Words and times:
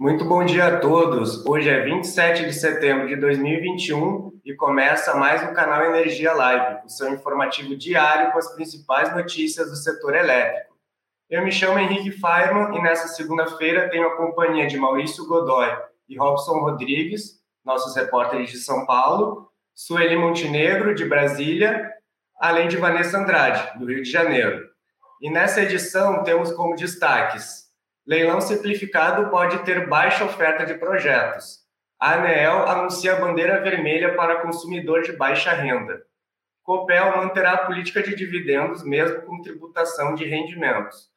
Muito 0.00 0.24
bom 0.24 0.44
dia 0.44 0.64
a 0.64 0.78
todos. 0.78 1.44
Hoje 1.44 1.68
é 1.68 1.80
27 1.80 2.44
de 2.44 2.52
setembro 2.52 3.08
de 3.08 3.16
2021 3.16 4.30
e 4.44 4.54
começa 4.54 5.12
mais 5.16 5.42
um 5.42 5.52
canal 5.52 5.86
Energia 5.86 6.32
Live, 6.34 6.86
o 6.86 6.88
seu 6.88 7.12
informativo 7.12 7.74
diário 7.76 8.30
com 8.30 8.38
as 8.38 8.54
principais 8.54 9.12
notícias 9.12 9.68
do 9.68 9.74
setor 9.74 10.14
elétrico. 10.14 10.76
Eu 11.28 11.42
me 11.42 11.50
chamo 11.50 11.80
Henrique 11.80 12.12
Feirman 12.12 12.78
e 12.78 12.80
nessa 12.80 13.08
segunda-feira 13.08 13.90
tenho 13.90 14.06
a 14.06 14.16
companhia 14.16 14.68
de 14.68 14.78
Maurício 14.78 15.26
Godoy 15.26 15.76
e 16.08 16.16
Robson 16.16 16.60
Rodrigues, 16.60 17.42
nossos 17.64 17.96
repórteres 17.96 18.50
de 18.50 18.58
São 18.58 18.86
Paulo, 18.86 19.50
Sueli 19.74 20.16
Montenegro, 20.16 20.94
de 20.94 21.04
Brasília, 21.06 21.92
além 22.38 22.68
de 22.68 22.76
Vanessa 22.76 23.18
Andrade, 23.18 23.76
do 23.76 23.86
Rio 23.86 24.04
de 24.04 24.08
Janeiro. 24.12 24.64
E 25.20 25.28
nessa 25.28 25.60
edição 25.60 26.22
temos 26.22 26.52
como 26.52 26.76
destaques 26.76 27.67
Leilão 28.08 28.40
simplificado 28.40 29.28
pode 29.28 29.58
ter 29.66 29.86
baixa 29.86 30.24
oferta 30.24 30.64
de 30.64 30.72
projetos. 30.78 31.58
A 32.00 32.14
ANEEL 32.14 32.66
anuncia 32.66 33.16
bandeira 33.16 33.60
vermelha 33.60 34.16
para 34.16 34.40
consumidor 34.40 35.02
de 35.02 35.12
baixa 35.12 35.52
renda. 35.52 36.02
Copel 36.62 37.18
manterá 37.18 37.52
a 37.52 37.66
política 37.66 38.02
de 38.02 38.16
dividendos 38.16 38.82
mesmo 38.82 39.20
com 39.26 39.42
tributação 39.42 40.14
de 40.14 40.24
rendimentos. 40.24 41.10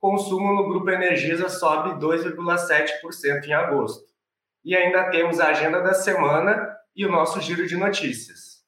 Consumo 0.00 0.54
no 0.54 0.66
Grupo 0.70 0.88
Energisa 0.88 1.50
sobe 1.50 2.00
2,7% 2.02 3.44
em 3.44 3.52
agosto. 3.52 4.06
E 4.64 4.74
ainda 4.74 5.10
temos 5.10 5.40
a 5.40 5.48
agenda 5.48 5.82
da 5.82 5.92
semana 5.92 6.74
e 6.96 7.04
o 7.04 7.12
nosso 7.12 7.42
giro 7.42 7.66
de 7.66 7.76
notícias. 7.76 8.64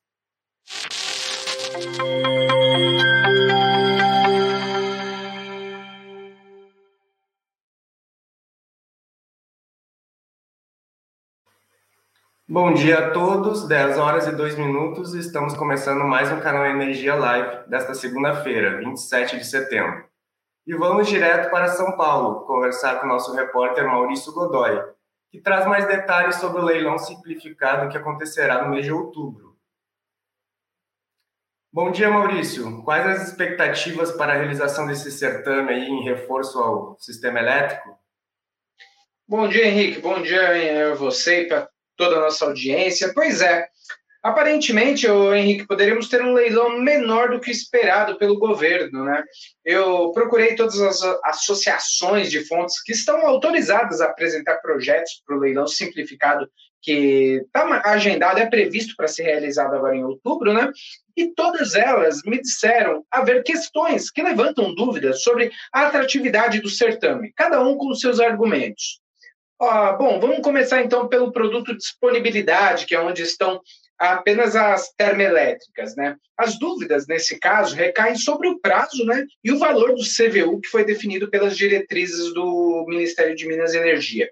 Bom 12.52 12.74
dia 12.74 12.98
a 12.98 13.10
todos, 13.12 13.68
10 13.68 13.96
horas 13.96 14.26
e 14.26 14.32
2 14.32 14.58
minutos, 14.58 15.14
estamos 15.14 15.54
começando 15.54 16.02
mais 16.02 16.32
um 16.32 16.40
canal 16.40 16.66
Energia 16.66 17.14
Live 17.14 17.68
desta 17.68 17.94
segunda-feira, 17.94 18.78
27 18.78 19.38
de 19.38 19.44
setembro. 19.44 20.04
E 20.66 20.74
vamos 20.74 21.06
direto 21.06 21.48
para 21.48 21.68
São 21.68 21.96
Paulo, 21.96 22.44
conversar 22.46 23.00
com 23.00 23.06
nosso 23.06 23.32
repórter 23.36 23.86
Maurício 23.86 24.32
Godoy, 24.32 24.82
que 25.30 25.40
traz 25.40 25.64
mais 25.64 25.86
detalhes 25.86 26.40
sobre 26.40 26.60
o 26.60 26.64
leilão 26.64 26.98
simplificado 26.98 27.88
que 27.88 27.96
acontecerá 27.96 28.64
no 28.64 28.70
mês 28.70 28.84
de 28.84 28.90
outubro. 28.90 29.56
Bom 31.72 31.92
dia, 31.92 32.10
Maurício. 32.10 32.82
Quais 32.82 33.06
as 33.06 33.28
expectativas 33.28 34.10
para 34.10 34.32
a 34.32 34.36
realização 34.36 34.88
desse 34.88 35.12
certame 35.12 35.72
aí 35.72 35.88
em 35.88 36.02
reforço 36.02 36.58
ao 36.58 36.98
sistema 36.98 37.38
elétrico? 37.38 37.96
Bom 39.28 39.46
dia, 39.46 39.68
Henrique. 39.68 40.00
Bom 40.00 40.20
dia 40.20 40.90
a 40.90 40.94
você 40.96 41.42
e 41.42 41.46
para 41.46 41.70
toda 42.00 42.16
a 42.16 42.20
nossa 42.20 42.46
audiência. 42.46 43.12
Pois 43.14 43.42
é, 43.42 43.68
aparentemente, 44.22 45.06
o 45.06 45.34
Henrique, 45.34 45.66
poderíamos 45.66 46.08
ter 46.08 46.22
um 46.22 46.32
leilão 46.32 46.80
menor 46.80 47.30
do 47.30 47.38
que 47.38 47.50
esperado 47.50 48.16
pelo 48.16 48.38
governo, 48.38 49.04
né? 49.04 49.22
Eu 49.62 50.10
procurei 50.12 50.54
todas 50.54 50.80
as 50.80 51.02
associações 51.24 52.30
de 52.30 52.42
fontes 52.46 52.82
que 52.82 52.92
estão 52.92 53.26
autorizadas 53.26 54.00
a 54.00 54.06
apresentar 54.06 54.56
projetos 54.62 55.22
para 55.26 55.36
o 55.36 55.40
leilão 55.40 55.66
simplificado 55.66 56.48
que 56.82 57.42
está 57.44 57.82
agendado, 57.84 58.40
é 58.40 58.46
previsto 58.46 58.96
para 58.96 59.06
ser 59.06 59.24
realizado 59.24 59.74
agora 59.74 59.94
em 59.94 60.02
outubro, 60.02 60.54
né? 60.54 60.72
E 61.14 61.34
todas 61.34 61.74
elas 61.74 62.22
me 62.24 62.40
disseram 62.40 63.04
haver 63.10 63.42
questões 63.42 64.10
que 64.10 64.22
levantam 64.22 64.74
dúvidas 64.74 65.22
sobre 65.22 65.50
a 65.70 65.88
atratividade 65.88 66.62
do 66.62 66.70
certame, 66.70 67.34
cada 67.36 67.60
um 67.62 67.76
com 67.76 67.94
seus 67.94 68.18
argumentos. 68.18 69.02
Ah, 69.60 69.92
bom, 69.92 70.18
vamos 70.18 70.40
começar 70.40 70.80
então 70.82 71.06
pelo 71.06 71.32
produto 71.32 71.76
disponibilidade, 71.76 72.86
que 72.86 72.94
é 72.94 73.00
onde 73.00 73.22
estão 73.22 73.60
apenas 73.98 74.56
as 74.56 74.90
termoelétricas, 74.94 75.94
né? 75.94 76.16
As 76.34 76.58
dúvidas 76.58 77.06
nesse 77.06 77.38
caso 77.38 77.76
recaem 77.76 78.16
sobre 78.16 78.48
o 78.48 78.58
prazo, 78.58 79.04
né, 79.04 79.26
e 79.44 79.52
o 79.52 79.58
valor 79.58 79.94
do 79.94 80.02
CVU 80.02 80.58
que 80.62 80.68
foi 80.68 80.82
definido 80.82 81.28
pelas 81.28 81.54
diretrizes 81.54 82.32
do 82.32 82.86
Ministério 82.88 83.36
de 83.36 83.46
Minas 83.46 83.74
e 83.74 83.76
Energia. 83.76 84.30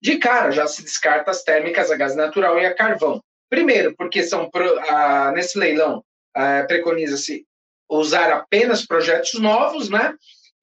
De 0.00 0.16
cara, 0.16 0.50
já 0.50 0.66
se 0.66 0.82
descarta 0.82 1.30
as 1.30 1.42
térmicas 1.42 1.90
a 1.90 1.96
gás 1.96 2.16
natural 2.16 2.58
e 2.58 2.64
a 2.64 2.74
carvão. 2.74 3.22
Primeiro, 3.50 3.94
porque 3.94 4.22
são 4.22 4.48
ah, 4.88 5.32
nesse 5.32 5.58
leilão 5.58 6.02
ah, 6.34 6.64
preconiza-se 6.66 7.44
usar 7.90 8.32
apenas 8.32 8.86
projetos 8.86 9.38
novos, 9.38 9.90
né? 9.90 10.14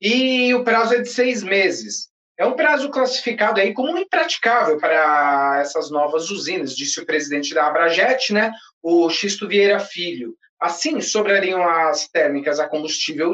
E 0.01 0.51
o 0.55 0.63
prazo 0.63 0.95
é 0.95 1.01
de 1.01 1.09
seis 1.09 1.43
meses. 1.43 2.10
É 2.37 2.45
um 2.45 2.53
prazo 2.53 2.89
classificado 2.89 3.59
aí 3.59 3.73
como 3.73 3.97
impraticável 3.97 4.77
para 4.79 5.59
essas 5.61 5.91
novas 5.91 6.29
usinas, 6.29 6.75
disse 6.75 6.99
o 6.99 7.05
presidente 7.05 7.53
da 7.53 7.67
Abrajet, 7.67 8.33
né, 8.33 8.51
o 8.81 9.09
Xisto 9.09 9.47
Vieira 9.47 9.79
Filho. 9.79 10.35
Assim, 10.59 11.01
sobrariam 11.01 11.67
as 11.67 12.07
térmicas 12.07 12.59
a 12.59 12.67
combustível 12.67 13.33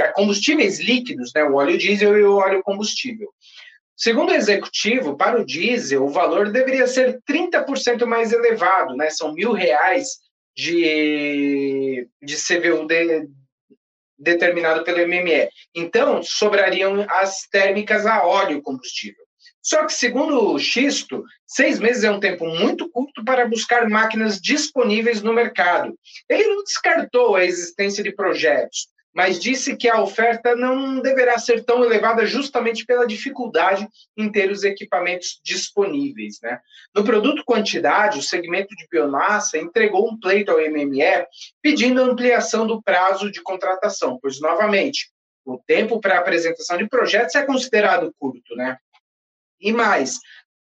a 0.00 0.08
combustíveis 0.12 0.80
líquidos, 0.80 1.30
né, 1.34 1.44
o 1.44 1.54
óleo 1.54 1.78
diesel 1.78 2.18
e 2.18 2.24
o 2.24 2.36
óleo 2.36 2.62
combustível. 2.62 3.28
Segundo 3.96 4.30
o 4.30 4.34
executivo, 4.34 5.16
para 5.16 5.40
o 5.40 5.44
diesel, 5.44 6.04
o 6.04 6.08
valor 6.08 6.50
deveria 6.50 6.86
ser 6.86 7.20
30% 7.28 8.04
mais 8.04 8.32
elevado, 8.32 8.96
né? 8.96 9.10
São 9.10 9.32
mil 9.32 9.52
reais 9.52 10.18
de, 10.56 12.08
de 12.20 12.36
CVU 12.36 12.86
de, 12.86 13.28
determinado 14.22 14.84
pelo 14.84 15.06
MME. 15.06 15.48
Então, 15.74 16.22
sobrariam 16.22 17.04
as 17.08 17.46
térmicas 17.50 18.06
a 18.06 18.24
óleo 18.24 18.62
combustível. 18.62 19.22
Só 19.60 19.84
que, 19.86 19.92
segundo 19.92 20.52
o 20.52 20.58
Xisto, 20.58 21.24
seis 21.46 21.78
meses 21.78 22.02
é 22.02 22.10
um 22.10 22.18
tempo 22.18 22.44
muito 22.46 22.90
curto 22.90 23.24
para 23.24 23.46
buscar 23.46 23.88
máquinas 23.88 24.40
disponíveis 24.40 25.22
no 25.22 25.32
mercado. 25.32 25.96
Ele 26.28 26.48
não 26.48 26.64
descartou 26.64 27.36
a 27.36 27.44
existência 27.44 28.02
de 28.02 28.12
projetos, 28.12 28.88
mas 29.14 29.38
disse 29.38 29.76
que 29.76 29.88
a 29.88 30.00
oferta 30.00 30.56
não 30.56 31.00
deverá 31.00 31.38
ser 31.38 31.64
tão 31.64 31.84
elevada 31.84 32.24
justamente 32.24 32.86
pela 32.86 33.06
dificuldade 33.06 33.86
em 34.16 34.30
ter 34.30 34.50
os 34.50 34.64
equipamentos 34.64 35.40
disponíveis. 35.44 36.38
Né? 36.42 36.58
No 36.94 37.04
produto 37.04 37.44
quantidade, 37.44 38.18
o 38.18 38.22
segmento 38.22 38.74
de 38.74 38.86
biomassa 38.90 39.58
entregou 39.58 40.08
um 40.08 40.18
pleito 40.18 40.50
ao 40.50 40.58
MME 40.58 41.26
pedindo 41.60 42.02
ampliação 42.02 42.66
do 42.66 42.82
prazo 42.82 43.30
de 43.30 43.42
contratação, 43.42 44.18
pois, 44.20 44.40
novamente, 44.40 45.10
o 45.44 45.58
tempo 45.58 46.00
para 46.00 46.18
apresentação 46.18 46.78
de 46.78 46.88
projetos 46.88 47.34
é 47.34 47.44
considerado 47.44 48.14
curto. 48.18 48.56
Né? 48.56 48.78
E 49.60 49.72
mais, 49.72 50.18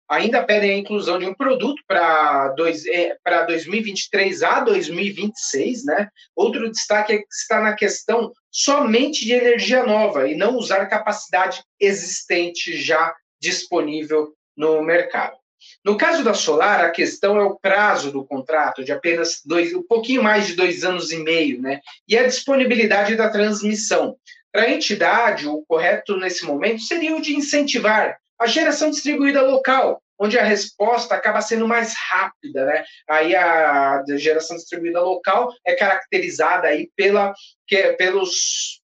ainda 0.09 0.43
pedem 0.43 0.71
a 0.71 0.77
inclusão 0.77 1.19
de 1.19 1.25
um 1.25 1.35
produto 1.35 1.83
para 1.87 2.47
2023 2.49 4.41
é, 4.41 4.45
a 4.45 4.59
2026, 4.61 5.85
né? 5.85 6.09
Outro 6.35 6.69
destaque 6.71 7.13
é 7.13 7.17
que 7.19 7.27
está 7.29 7.61
na 7.61 7.73
questão 7.73 8.33
somente 8.51 9.25
de 9.25 9.33
energia 9.33 9.83
nova 9.85 10.27
e 10.27 10.35
não 10.35 10.55
usar 10.55 10.85
capacidade 10.87 11.63
existente 11.79 12.75
já 12.77 13.15
disponível 13.39 14.33
no 14.55 14.81
mercado. 14.81 15.37
No 15.83 15.97
caso 15.97 16.23
da 16.23 16.33
solar, 16.33 16.83
a 16.83 16.91
questão 16.91 17.37
é 17.37 17.43
o 17.43 17.55
prazo 17.55 18.11
do 18.11 18.25
contrato, 18.25 18.83
de 18.83 18.91
apenas 18.91 19.41
dois, 19.45 19.73
um 19.73 19.83
pouquinho 19.83 20.23
mais 20.23 20.47
de 20.47 20.53
dois 20.53 20.83
anos 20.83 21.11
e 21.11 21.17
meio, 21.17 21.61
né? 21.61 21.81
E 22.07 22.17
a 22.17 22.25
disponibilidade 22.25 23.15
da 23.15 23.29
transmissão. 23.29 24.17
Para 24.51 24.63
a 24.63 24.71
entidade, 24.71 25.47
o 25.47 25.63
correto 25.67 26.17
nesse 26.17 26.45
momento 26.45 26.81
seria 26.81 27.15
o 27.15 27.21
de 27.21 27.35
incentivar 27.35 28.17
a 28.39 28.47
geração 28.47 28.89
distribuída 28.89 29.41
local, 29.41 30.01
onde 30.19 30.37
a 30.37 30.43
resposta 30.43 31.15
acaba 31.15 31.41
sendo 31.41 31.67
mais 31.67 31.93
rápida, 31.95 32.65
né? 32.65 32.83
Aí 33.09 33.35
a 33.35 34.03
geração 34.17 34.57
distribuída 34.57 35.01
local 35.01 35.51
é 35.65 35.73
caracterizada 35.75 36.67
aí 36.67 36.89
pela, 36.95 37.33
que, 37.65 37.93
pelos 37.93 38.81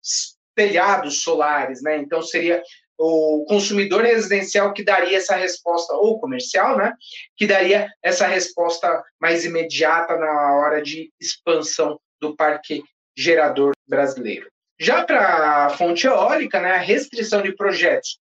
telhados 0.54 1.24
solares, 1.24 1.82
né? 1.82 1.98
Então 1.98 2.22
seria 2.22 2.62
o 2.98 3.46
consumidor 3.48 4.04
residencial 4.04 4.74
que 4.74 4.84
daria 4.84 5.18
essa 5.18 5.36
resposta, 5.36 5.94
ou 5.94 6.20
comercial, 6.20 6.78
né? 6.78 6.94
Que 7.38 7.48
daria 7.48 7.88
essa 8.04 8.28
resposta 8.28 9.04
mais 9.20 9.46
imediata 9.46 10.18
na 10.18 10.56
hora 10.56 10.82
de 10.82 11.12
expansão 11.20 12.00
do 12.20 12.36
parque 12.36 12.84
gerador 13.18 13.72
brasileiro. 13.88 14.48
Já 14.80 15.04
para 15.04 15.66
a 15.66 15.70
fonte 15.70 16.06
eólica, 16.08 16.60
né, 16.60 16.72
a 16.72 16.78
restrição 16.78 17.42
de 17.42 17.56
projetos 17.56 18.20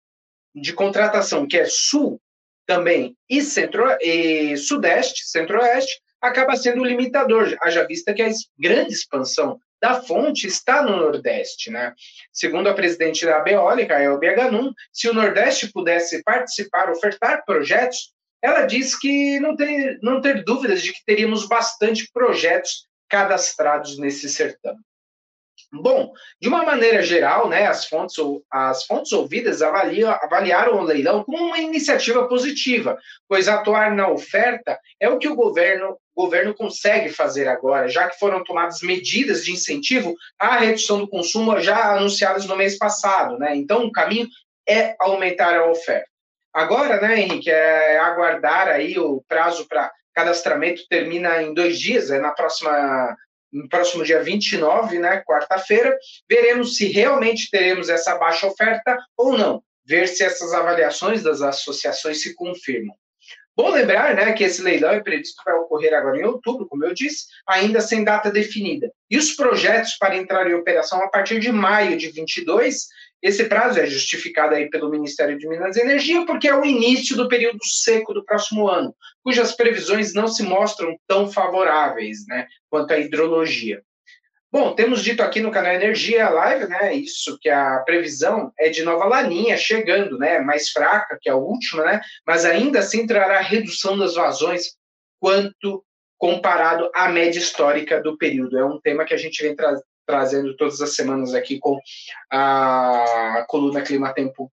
de 0.54 0.74
contratação, 0.74 1.48
que 1.48 1.58
é 1.58 1.66
sul 1.66 2.20
também 2.66 3.16
e, 3.30 3.42
centro, 3.42 3.86
e 4.02 4.58
sudeste, 4.58 5.28
centro-oeste, 5.28 6.02
acaba 6.22 6.56
sendo 6.56 6.82
o 6.82 6.86
limitador, 6.86 7.56
haja 7.62 7.86
vista 7.86 8.14
que 8.14 8.22
a 8.22 8.30
grande 8.58 8.94
expansão 8.94 9.60
da 9.82 10.02
fonte 10.02 10.48
está 10.48 10.82
no 10.82 10.98
Nordeste. 10.98 11.70
Né? 11.70 11.94
Segundo 12.32 12.68
a 12.68 12.74
presidente 12.74 13.26
da 13.26 13.40
Beólica, 13.40 14.02
Elbia 14.02 14.34
Ganum, 14.34 14.74
se 14.92 15.08
o 15.08 15.14
Nordeste 15.14 15.72
pudesse 15.72 16.24
participar, 16.24 16.90
ofertar 16.90 17.44
projetos, 17.46 18.14
ela 18.42 18.66
diz 18.66 18.98
que 18.98 19.40
não, 19.40 19.56
tem, 19.56 19.98
não 20.02 20.22
ter 20.22 20.44
dúvidas 20.44 20.82
de 20.82 20.94
que 20.94 21.04
teríamos 21.06 21.48
bastante 21.48 22.10
projetos 22.12 22.88
cadastrados 23.10 23.98
nesse 23.98 24.30
certame. 24.30 24.80
Bom, 25.72 26.14
de 26.40 26.48
uma 26.48 26.64
maneira 26.64 27.02
geral, 27.02 27.50
né, 27.50 27.68
as, 27.68 27.86
fontes, 27.86 28.16
as 28.52 28.86
fontes 28.86 29.12
ouvidas 29.12 29.62
avaliam, 29.62 30.10
avaliaram 30.22 30.80
o 30.80 30.84
leilão 30.84 31.24
como 31.24 31.44
uma 31.44 31.60
iniciativa 31.60 32.28
positiva, 32.28 32.98
pois 33.28 33.48
atuar 33.48 33.94
na 33.94 34.10
oferta 34.10 34.80
é 35.00 35.10
o 35.10 35.18
que 35.18 35.28
o 35.28 35.36
governo, 35.36 35.98
governo 36.16 36.54
consegue 36.54 37.10
fazer 37.10 37.48
agora, 37.48 37.88
já 37.88 38.10
que 38.10 38.20
foram 38.20 38.44
tomadas 38.44 38.82
medidas 38.82 39.44
de 39.44 39.52
incentivo 39.52 40.16
à 40.40 40.58
redução 40.58 41.00
do 41.00 41.10
consumo 41.10 41.60
já 41.60 41.94
anunciadas 41.94 42.46
no 42.46 42.56
mês 42.56 42.78
passado. 42.78 43.38
Né? 43.38 43.56
Então, 43.56 43.86
o 43.86 43.92
caminho 43.92 44.28
é 44.68 44.96
aumentar 45.00 45.56
a 45.56 45.70
oferta. 45.70 46.08
Agora, 46.54 47.02
né, 47.02 47.20
Henrique, 47.20 47.50
é 47.50 48.00
aguardar 48.00 48.70
aí 48.70 48.98
o 48.98 49.22
prazo 49.28 49.68
para 49.68 49.92
cadastramento 50.14 50.88
termina 50.90 51.44
em 51.44 51.54
dois 51.54 51.78
dias, 51.78 52.10
é 52.10 52.18
na 52.18 52.32
próxima 52.32 53.16
no 53.56 53.70
próximo 53.70 54.04
dia 54.04 54.22
29, 54.22 55.00
né, 55.00 55.24
quarta-feira, 55.26 55.98
veremos 56.30 56.76
se 56.76 56.88
realmente 56.88 57.50
teremos 57.50 57.90
essa 57.90 58.18
baixa 58.18 58.48
oferta 58.48 58.98
ou 59.18 59.38
não, 59.38 59.64
ver 59.86 60.08
se 60.08 60.24
essas 60.24 60.54
avaliações 60.54 61.24
das 61.24 61.42
associações 61.42 62.22
se 62.22 62.36
confirmam. 62.36 62.96
Bom 63.58 63.70
lembrar 63.70 64.14
né, 64.14 64.34
que 64.34 64.44
esse 64.44 64.62
leilão 64.62 64.92
é 64.92 65.00
previsto 65.00 65.42
para 65.42 65.58
ocorrer 65.58 65.94
agora 65.94 66.18
em 66.18 66.26
outubro, 66.26 66.68
como 66.68 66.84
eu 66.84 66.94
disse, 66.94 67.28
ainda 67.48 67.80
sem 67.80 68.04
data 68.04 68.30
definida. 68.30 68.92
E 69.10 69.18
os 69.18 69.32
projetos 69.32 69.96
para 69.98 70.18
entrar 70.18 70.50
em 70.50 70.54
operação 70.54 71.02
a 71.02 71.08
partir 71.08 71.40
de 71.40 71.50
maio 71.54 71.96
de 71.96 72.10
22 72.10 72.88
esse 73.26 73.46
prazo 73.46 73.80
é 73.80 73.88
justificado 73.88 74.54
aí 74.54 74.70
pelo 74.70 74.88
Ministério 74.88 75.36
de 75.36 75.48
Minas 75.48 75.76
e 75.76 75.82
Energia 75.82 76.24
porque 76.28 76.48
é 76.48 76.56
o 76.56 76.64
início 76.64 77.18
do 77.18 77.28
período 77.28 77.58
seco 77.66 78.14
do 78.14 78.24
próximo 78.24 78.68
ano, 78.68 78.96
cujas 79.24 79.56
previsões 79.56 80.14
não 80.14 80.28
se 80.28 80.44
mostram 80.44 80.96
tão 81.08 81.28
favoráveis, 81.28 82.20
né, 82.28 82.48
quanto 82.70 82.92
à 82.92 83.00
hidrologia. 83.00 83.82
Bom, 84.52 84.76
temos 84.76 85.04
dito 85.04 85.24
aqui 85.24 85.42
no 85.42 85.50
canal 85.50 85.74
Energia 85.74 86.30
Live, 86.30 86.68
né, 86.68 86.94
isso 86.94 87.36
que 87.42 87.50
a 87.50 87.80
previsão 87.80 88.54
é 88.60 88.70
de 88.70 88.84
nova 88.84 89.06
laninha 89.06 89.58
chegando, 89.58 90.20
né, 90.20 90.38
mais 90.38 90.70
fraca 90.70 91.18
que 91.20 91.28
a 91.28 91.36
última, 91.36 91.84
né, 91.84 92.02
mas 92.28 92.46
ainda 92.46 92.78
assim 92.78 93.08
trará 93.08 93.42
redução 93.42 93.98
das 93.98 94.14
vazões 94.14 94.76
quanto 95.20 95.84
comparado 96.16 96.92
à 96.94 97.10
média 97.10 97.40
histórica 97.40 98.00
do 98.00 98.16
período. 98.20 98.60
É 98.60 98.64
um 98.64 98.80
tema 98.80 99.04
que 99.04 99.16
a 99.16 99.18
gente 99.18 99.42
vem 99.42 99.56
tra 99.56 99.74
trazendo 100.06 100.56
todas 100.56 100.82
as 100.82 100.96
semanas 100.96 101.34
aqui 101.34 101.60
com 101.60 101.80
a 102.32 103.46
coluna 103.48 103.82
Clima 103.82 104.14
Tempo 104.14 104.52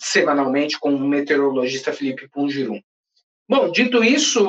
semanalmente 0.00 0.78
com 0.78 0.94
o 0.94 1.00
meteorologista 1.00 1.92
Felipe 1.92 2.28
Pungirum. 2.28 2.80
Bom, 3.48 3.70
dito 3.70 4.02
isso, 4.02 4.44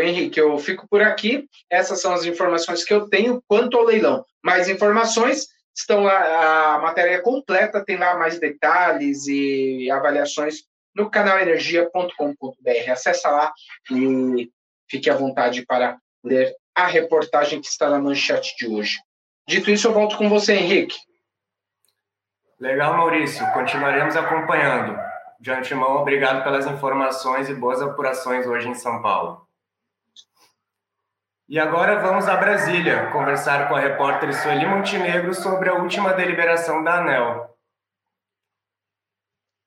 Henrique, 0.00 0.40
eu 0.40 0.58
fico 0.58 0.88
por 0.88 1.02
aqui. 1.02 1.46
Essas 1.68 2.00
são 2.00 2.14
as 2.14 2.24
informações 2.24 2.82
que 2.82 2.94
eu 2.94 3.06
tenho 3.08 3.42
quanto 3.46 3.76
ao 3.76 3.84
leilão. 3.84 4.24
Mais 4.42 4.68
informações 4.68 5.48
estão 5.76 6.04
lá, 6.04 6.76
a 6.76 6.78
matéria 6.78 7.20
completa, 7.20 7.84
tem 7.84 7.98
lá 7.98 8.16
mais 8.16 8.38
detalhes 8.38 9.26
e 9.26 9.90
avaliações 9.90 10.62
no 10.94 11.10
canalenergia.com.br. 11.10 12.90
Acesse 12.90 13.26
lá 13.26 13.52
e 13.90 14.50
fique 14.88 15.10
à 15.10 15.16
vontade 15.16 15.66
para 15.66 15.98
ler 16.24 16.54
a 16.74 16.86
reportagem 16.86 17.60
que 17.60 17.68
está 17.68 17.88
na 17.88 17.98
manchete 17.98 18.56
de 18.56 18.66
hoje. 18.66 18.98
Dito 19.46 19.70
isso, 19.70 19.86
eu 19.86 19.92
volto 19.92 20.16
com 20.16 20.28
você, 20.28 20.54
Henrique. 20.54 20.96
Legal, 22.58 22.96
Maurício. 22.96 23.44
Continuaremos 23.52 24.16
acompanhando. 24.16 24.98
De 25.38 25.50
antemão, 25.50 25.96
obrigado 25.96 26.42
pelas 26.42 26.66
informações 26.66 27.48
e 27.48 27.54
boas 27.54 27.82
apurações 27.82 28.46
hoje 28.46 28.68
em 28.68 28.74
São 28.74 29.02
Paulo. 29.02 29.46
E 31.46 31.58
agora 31.58 32.00
vamos 32.00 32.26
a 32.26 32.36
Brasília 32.36 33.10
conversar 33.10 33.68
com 33.68 33.76
a 33.76 33.80
repórter 33.80 34.32
Sueli 34.32 34.64
Montenegro 34.64 35.34
sobre 35.34 35.68
a 35.68 35.74
última 35.74 36.14
deliberação 36.14 36.82
da 36.82 37.00
ANEL. 37.00 37.54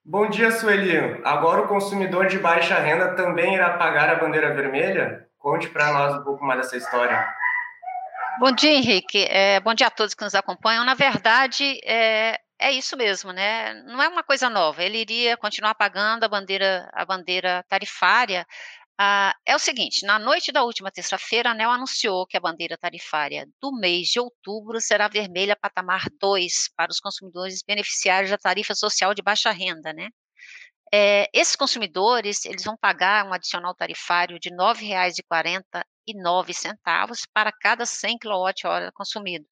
Bom 0.04 0.28
dia, 0.28 0.50
Sueli. 0.50 1.22
Agora 1.24 1.62
o 1.62 1.68
consumidor 1.68 2.26
de 2.26 2.40
baixa 2.40 2.80
renda 2.80 3.14
também 3.14 3.54
irá 3.54 3.78
pagar 3.78 4.10
a 4.10 4.16
bandeira 4.16 4.56
vermelha? 4.56 5.27
Conte 5.38 5.70
para 5.70 5.92
nós 5.94 6.16
um 6.16 6.24
pouco 6.24 6.44
mais 6.44 6.62
dessa 6.62 6.78
história. 6.78 7.34
Bom 8.40 8.52
dia, 8.52 8.72
Henrique. 8.72 9.26
É, 9.30 9.60
bom 9.60 9.74
dia 9.74 9.88
a 9.88 9.92
todos 9.92 10.14
que 10.14 10.24
nos 10.24 10.36
acompanham. 10.36 10.84
Na 10.84 10.94
verdade, 10.94 11.80
é, 11.84 12.40
é 12.60 12.72
isso 12.72 12.96
mesmo, 12.98 13.32
né? 13.32 13.74
Não 13.84 14.02
é 14.02 14.08
uma 14.08 14.24
coisa 14.24 14.50
nova. 14.50 14.84
Ele 14.84 15.00
iria 15.00 15.38
continuar 15.38 15.76
pagando 15.76 16.24
a 16.24 16.28
bandeira, 16.28 16.90
a 16.94 17.06
bandeira 17.06 17.64
tarifária. 17.68 18.46
Ah, 19.00 19.36
é 19.46 19.56
o 19.56 19.60
seguinte: 19.60 20.06
na 20.06 20.18
noite 20.20 20.52
da 20.52 20.64
última 20.64 20.92
terça-feira, 20.92 21.50
a 21.50 21.52
ANEL 21.52 21.72
anunciou 21.72 22.26
que 22.26 22.36
a 22.36 22.40
bandeira 22.40 22.78
tarifária 22.78 23.48
do 23.62 23.72
mês 23.80 24.08
de 24.10 24.20
outubro 24.20 24.82
será 24.82 25.08
vermelha 25.08 25.56
patamar 25.56 26.06
2 26.20 26.70
para 26.76 26.92
os 26.92 27.00
consumidores 27.00 27.62
beneficiários 27.66 28.32
da 28.32 28.38
tarifa 28.38 28.74
social 28.76 29.14
de 29.14 29.22
baixa 29.22 29.52
renda, 29.52 29.94
né? 29.94 30.10
É, 30.94 31.28
esses 31.34 31.56
consumidores, 31.56 32.46
eles 32.46 32.64
vão 32.64 32.78
pagar 32.78 33.26
um 33.26 33.34
adicional 33.34 33.74
tarifário 33.76 34.40
de 34.40 34.50
R$ 34.50 34.56
9,49 34.56 37.28
para 37.34 37.52
cada 37.52 37.86
100 37.86 38.18
kWh 38.20 38.92
consumido. 38.94 39.46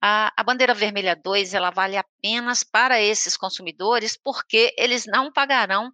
A, 0.00 0.32
a, 0.36 0.42
bandeira 0.44 0.74
vermelha 0.74 1.16
2, 1.16 1.54
ela 1.54 1.70
vale 1.70 1.96
apenas 1.96 2.62
para 2.62 3.00
esses 3.00 3.36
consumidores, 3.36 4.16
porque 4.16 4.72
eles 4.78 5.04
não 5.06 5.32
pagarão 5.32 5.92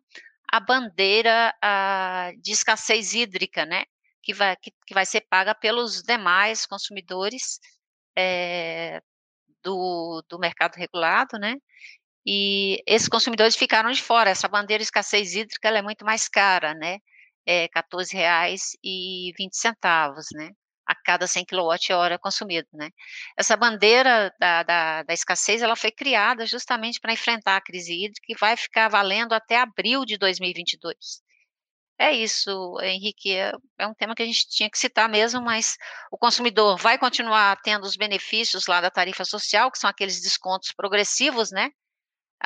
a 0.52 0.60
bandeira 0.60 1.54
a, 1.62 2.32
de 2.40 2.52
escassez 2.52 3.14
hídrica, 3.14 3.64
né, 3.64 3.84
que 4.22 4.34
vai, 4.34 4.56
que, 4.56 4.72
que 4.86 4.94
vai 4.94 5.06
ser 5.06 5.22
paga 5.22 5.54
pelos 5.54 6.02
demais 6.02 6.66
consumidores 6.66 7.58
é, 8.16 9.00
do, 9.62 10.22
do 10.28 10.38
mercado 10.38 10.76
regulado, 10.76 11.38
né, 11.38 11.56
e 12.26 12.82
esses 12.86 13.08
consumidores 13.08 13.56
ficaram 13.56 13.90
de 13.92 14.02
fora. 14.02 14.30
Essa 14.30 14.48
bandeira 14.48 14.80
de 14.80 14.86
escassez 14.86 15.34
hídrica 15.34 15.68
é 15.68 15.82
muito 15.82 16.04
mais 16.04 16.28
cara, 16.28 16.74
né? 16.74 16.98
É 17.46 17.64
R$ 17.64 17.68
14,20, 17.74 19.74
né? 20.34 20.50
A 20.86 20.94
cada 20.94 21.26
100 21.26 21.44
kWh 21.46 22.18
consumido, 22.20 22.68
né? 22.72 22.90
Essa 23.36 23.56
bandeira 23.56 24.32
da, 24.38 24.62
da, 24.62 25.02
da 25.02 25.14
escassez, 25.14 25.62
ela 25.62 25.76
foi 25.76 25.90
criada 25.90 26.46
justamente 26.46 27.00
para 27.00 27.12
enfrentar 27.12 27.56
a 27.56 27.60
crise 27.60 27.92
hídrica 27.92 28.26
e 28.28 28.36
vai 28.38 28.56
ficar 28.56 28.88
valendo 28.88 29.32
até 29.34 29.58
abril 29.58 30.04
de 30.04 30.16
2022. 30.18 31.22
É 31.98 32.12
isso, 32.12 32.76
Henrique, 32.82 33.32
é, 33.32 33.52
é 33.78 33.86
um 33.86 33.94
tema 33.94 34.14
que 34.16 34.22
a 34.22 34.26
gente 34.26 34.48
tinha 34.48 34.68
que 34.68 34.78
citar 34.78 35.08
mesmo, 35.08 35.40
mas 35.40 35.76
o 36.10 36.18
consumidor 36.18 36.76
vai 36.76 36.98
continuar 36.98 37.56
tendo 37.62 37.84
os 37.84 37.96
benefícios 37.96 38.66
lá 38.66 38.80
da 38.80 38.90
tarifa 38.90 39.24
social, 39.24 39.70
que 39.70 39.78
são 39.78 39.88
aqueles 39.88 40.20
descontos 40.20 40.72
progressivos, 40.72 41.52
né? 41.52 41.70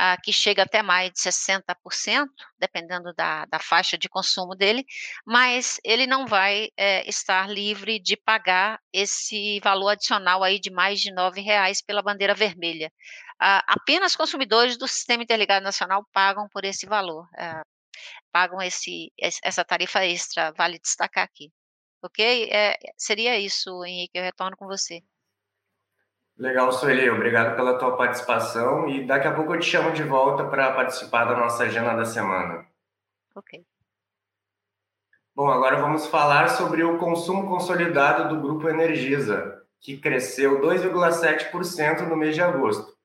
Ah, 0.00 0.17
que 0.23 0.33
chega 0.33 0.62
até 0.62 0.81
mais 0.81 1.11
de 1.11 1.19
60%, 1.19 2.29
dependendo 2.56 3.12
da, 3.15 3.45
da, 3.47 3.59
faixa 3.59 3.99
de 3.99 4.09
consumo 4.09 4.55
dele, 4.55 4.85
mas 5.26 5.81
ele 5.85 6.07
não 6.07 6.25
vai 6.25 6.69
é, 6.76 7.09
estar 7.09 7.50
livre 7.50 7.99
de 7.99 8.17
pagar 8.17 8.81
esse 8.93 9.59
valor 9.59 9.90
adicional 9.90 10.45
aí 10.45 10.61
de 10.61 10.71
mais 10.71 11.00
de 11.00 11.11
R$ 11.11 11.40
reais 11.43 11.83
pela 11.83 12.00
bandeira 12.00 12.33
vermelha. 12.33 12.93
Ah, 13.40 13.64
apenas 13.67 14.14
consumidores 14.14 14.78
do 14.78 14.87
Sistema 14.87 15.25
Interligado 15.25 15.64
Nacional 15.64 16.07
pagam 16.12 16.49
por 16.49 16.64
esse 16.64 16.87
valor, 16.87 17.26
ah, 17.37 17.62
pagam 18.33 18.62
esse, 18.62 19.12
essa 19.43 19.64
tarifa 19.64 20.05
extra, 20.07 20.52
vale 20.52 20.78
destacar 20.78 21.25
aqui. 21.25 21.50
Ok? 22.02 22.49
É, 22.52 22.78
seria 22.97 23.38
isso, 23.38 23.85
Henrique, 23.85 24.17
eu 24.19 24.23
retorno 24.23 24.57
com 24.57 24.67
você. 24.67 25.02
Legal, 26.38 26.71
Sueli, 26.71 27.11
obrigado 27.11 27.57
pela 27.57 27.76
tua 27.76 27.97
participação 27.97 28.88
e 28.88 29.04
daqui 29.04 29.26
a 29.26 29.35
pouco 29.35 29.54
eu 29.54 29.59
te 29.59 29.66
chamo 29.66 29.90
de 29.90 30.04
volta 30.04 30.45
para 30.45 30.73
participar 30.73 31.25
da 31.25 31.37
nossa 31.37 31.64
agenda 31.64 31.97
da 31.97 32.04
semana. 32.04 32.64
Ok. 33.35 33.66
Bom, 35.35 35.50
agora 35.50 35.80
vamos 35.80 36.07
falar 36.07 36.49
sobre 36.50 36.85
o 36.85 36.97
consumo 36.97 37.49
consolidado 37.49 38.28
do 38.28 38.40
Grupo 38.40 38.68
Energisa, 38.68 39.64
que 39.80 39.97
cresceu 39.97 40.61
2,7% 40.61 42.02
no 42.07 42.16
mês 42.16 42.37
de 42.37 42.42
agosto, 42.42 42.97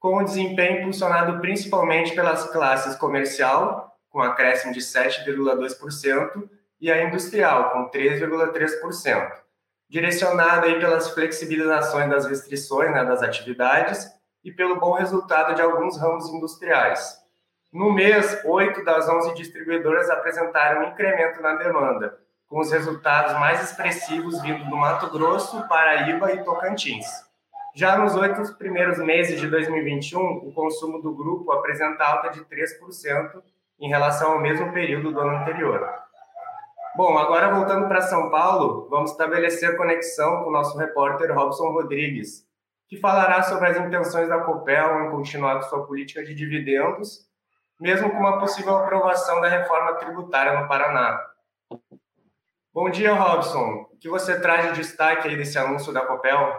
com 0.00 0.16
o 0.16 0.24
desempenho 0.24 0.80
impulsionado 0.80 1.40
principalmente 1.40 2.12
pelas 2.12 2.50
classes 2.50 2.96
comercial, 2.96 3.96
com 4.08 4.20
acréscimo 4.20 4.72
de 4.72 4.80
7,2%, 4.80 6.50
e 6.80 6.90
a 6.90 7.04
industrial, 7.04 7.70
com 7.70 7.88
3,3% 7.88 9.49
direcionada 9.90 10.66
aí 10.66 10.78
pelas 10.78 11.10
flexibilizações 11.10 12.08
das 12.08 12.24
restrições 12.24 12.92
né, 12.92 13.04
das 13.04 13.24
atividades 13.24 14.08
e 14.44 14.52
pelo 14.52 14.78
bom 14.78 14.92
resultado 14.92 15.52
de 15.54 15.60
alguns 15.60 15.98
ramos 15.98 16.28
industriais. 16.28 17.18
No 17.72 17.92
mês, 17.92 18.40
oito 18.44 18.84
das 18.84 19.08
onze 19.08 19.34
distribuidoras 19.34 20.08
apresentaram 20.08 20.82
um 20.82 20.88
incremento 20.90 21.42
na 21.42 21.56
demanda, 21.56 22.18
com 22.48 22.60
os 22.60 22.70
resultados 22.70 23.32
mais 23.34 23.62
expressivos 23.64 24.40
vindo 24.42 24.64
do 24.70 24.76
Mato 24.76 25.10
Grosso, 25.10 25.66
Paraíba 25.68 26.32
e 26.32 26.44
Tocantins. 26.44 27.06
Já 27.74 27.98
nos 27.98 28.14
oito 28.14 28.56
primeiros 28.56 28.98
meses 28.98 29.40
de 29.40 29.48
2021, 29.48 30.20
o 30.20 30.52
consumo 30.52 31.02
do 31.02 31.12
grupo 31.12 31.50
apresenta 31.50 32.04
alta 32.04 32.30
de 32.30 32.40
3% 32.44 33.42
em 33.80 33.88
relação 33.88 34.32
ao 34.32 34.40
mesmo 34.40 34.72
período 34.72 35.12
do 35.12 35.20
ano 35.20 35.36
anterior. 35.38 35.88
Bom, 37.02 37.16
agora 37.16 37.54
voltando 37.54 37.88
para 37.88 38.02
São 38.02 38.28
Paulo, 38.28 38.86
vamos 38.90 39.12
estabelecer 39.12 39.74
conexão 39.74 40.42
com 40.42 40.50
o 40.50 40.52
nosso 40.52 40.76
repórter 40.76 41.34
Robson 41.34 41.70
Rodrigues, 41.70 42.46
que 42.90 42.98
falará 42.98 43.42
sobre 43.42 43.68
as 43.68 43.78
intenções 43.78 44.28
da 44.28 44.40
Copel 44.40 45.06
em 45.06 45.10
continuar 45.10 45.54
com 45.54 45.62
sua 45.62 45.86
política 45.86 46.22
de 46.22 46.34
dividendos, 46.34 47.26
mesmo 47.80 48.10
com 48.10 48.18
uma 48.18 48.38
possível 48.38 48.76
aprovação 48.76 49.40
da 49.40 49.48
reforma 49.48 49.94
tributária 49.94 50.60
no 50.60 50.68
Paraná. 50.68 51.18
Bom 52.70 52.90
dia, 52.90 53.14
Robson. 53.14 53.88
O 53.90 53.96
que 53.98 54.10
você 54.10 54.38
traz 54.38 54.68
de 54.68 54.80
destaque 54.80 55.26
aí 55.26 55.38
desse 55.38 55.56
anúncio 55.56 55.94
da 55.94 56.02
Copel? 56.02 56.52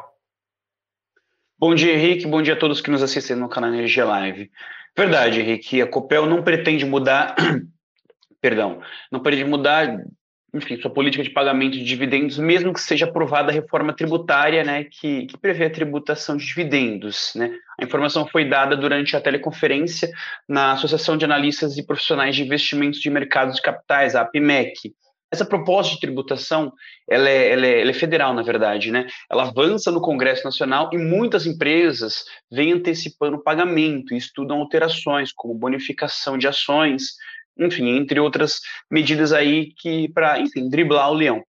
Bom 1.56 1.76
dia, 1.76 1.94
Henrique. 1.94 2.26
Bom 2.26 2.42
dia 2.42 2.56
a 2.56 2.60
todos 2.60 2.82
que 2.82 2.90
nos 2.90 3.04
assistem 3.04 3.36
no 3.36 3.48
canal 3.48 3.70
Energia 3.70 4.06
Live. 4.06 4.52
Verdade, 4.98 5.40
Henrique. 5.40 5.84
A 5.84 5.88
Copel 5.88 6.26
não 6.26 6.42
pretende 6.42 6.84
mudar, 6.84 7.36
perdão, 8.42 8.82
não 9.12 9.20
pretende 9.20 9.48
mudar 9.48 10.04
enfim, 10.54 10.80
sua 10.82 10.92
política 10.92 11.24
de 11.24 11.30
pagamento 11.30 11.74
de 11.74 11.84
dividendos, 11.84 12.38
mesmo 12.38 12.74
que 12.74 12.82
seja 12.82 13.06
aprovada 13.06 13.52
a 13.52 13.54
reforma 13.54 13.94
tributária, 13.94 14.64
né, 14.64 14.84
que, 14.84 15.26
que 15.26 15.38
prevê 15.38 15.66
a 15.66 15.70
tributação 15.70 16.36
de 16.36 16.46
dividendos, 16.46 17.32
né. 17.36 17.52
A 17.80 17.84
informação 17.84 18.28
foi 18.28 18.48
dada 18.48 18.76
durante 18.76 19.16
a 19.16 19.22
teleconferência 19.22 20.10
na 20.48 20.74
Associação 20.74 21.18
de 21.18 21.26
Analistas 21.26 21.78
e 21.78 21.86
Profissionais 21.86 22.36
de 22.36 22.44
Investimentos 22.44 23.00
de 23.00 23.10
Mercados 23.10 23.56
de 23.56 23.62
Capitais, 23.62 24.16
a 24.16 24.22
APMEC. 24.22 24.94
Essa 25.32 25.46
proposta 25.46 25.94
de 25.94 26.02
tributação, 26.02 26.74
ela 27.10 27.30
é, 27.30 27.54
ela, 27.54 27.66
é, 27.66 27.82
ela 27.82 27.90
é, 27.90 27.94
federal, 27.94 28.34
na 28.34 28.44
verdade, 28.44 28.92
né? 28.92 29.08
Ela 29.32 29.44
avança 29.44 29.90
no 29.90 30.02
Congresso 30.02 30.44
Nacional 30.44 30.90
e 30.92 30.98
muitas 30.98 31.46
empresas 31.46 32.26
vêm 32.52 32.74
antecipando 32.74 33.38
o 33.38 33.42
pagamento 33.42 34.14
e 34.14 34.18
estudam 34.18 34.60
alterações, 34.60 35.32
como 35.32 35.58
bonificação 35.58 36.38
de 36.38 36.50
ações, 36.50 37.16
enfim, 37.58 37.90
entre 37.90 38.20
outras 38.20 38.60
medidas 38.90 39.34
aí 39.34 39.74
que 39.78 40.10
para, 40.10 40.40
enfim, 40.40 40.70
driblar 40.70 41.12
o 41.12 41.16
leão. 41.16 41.44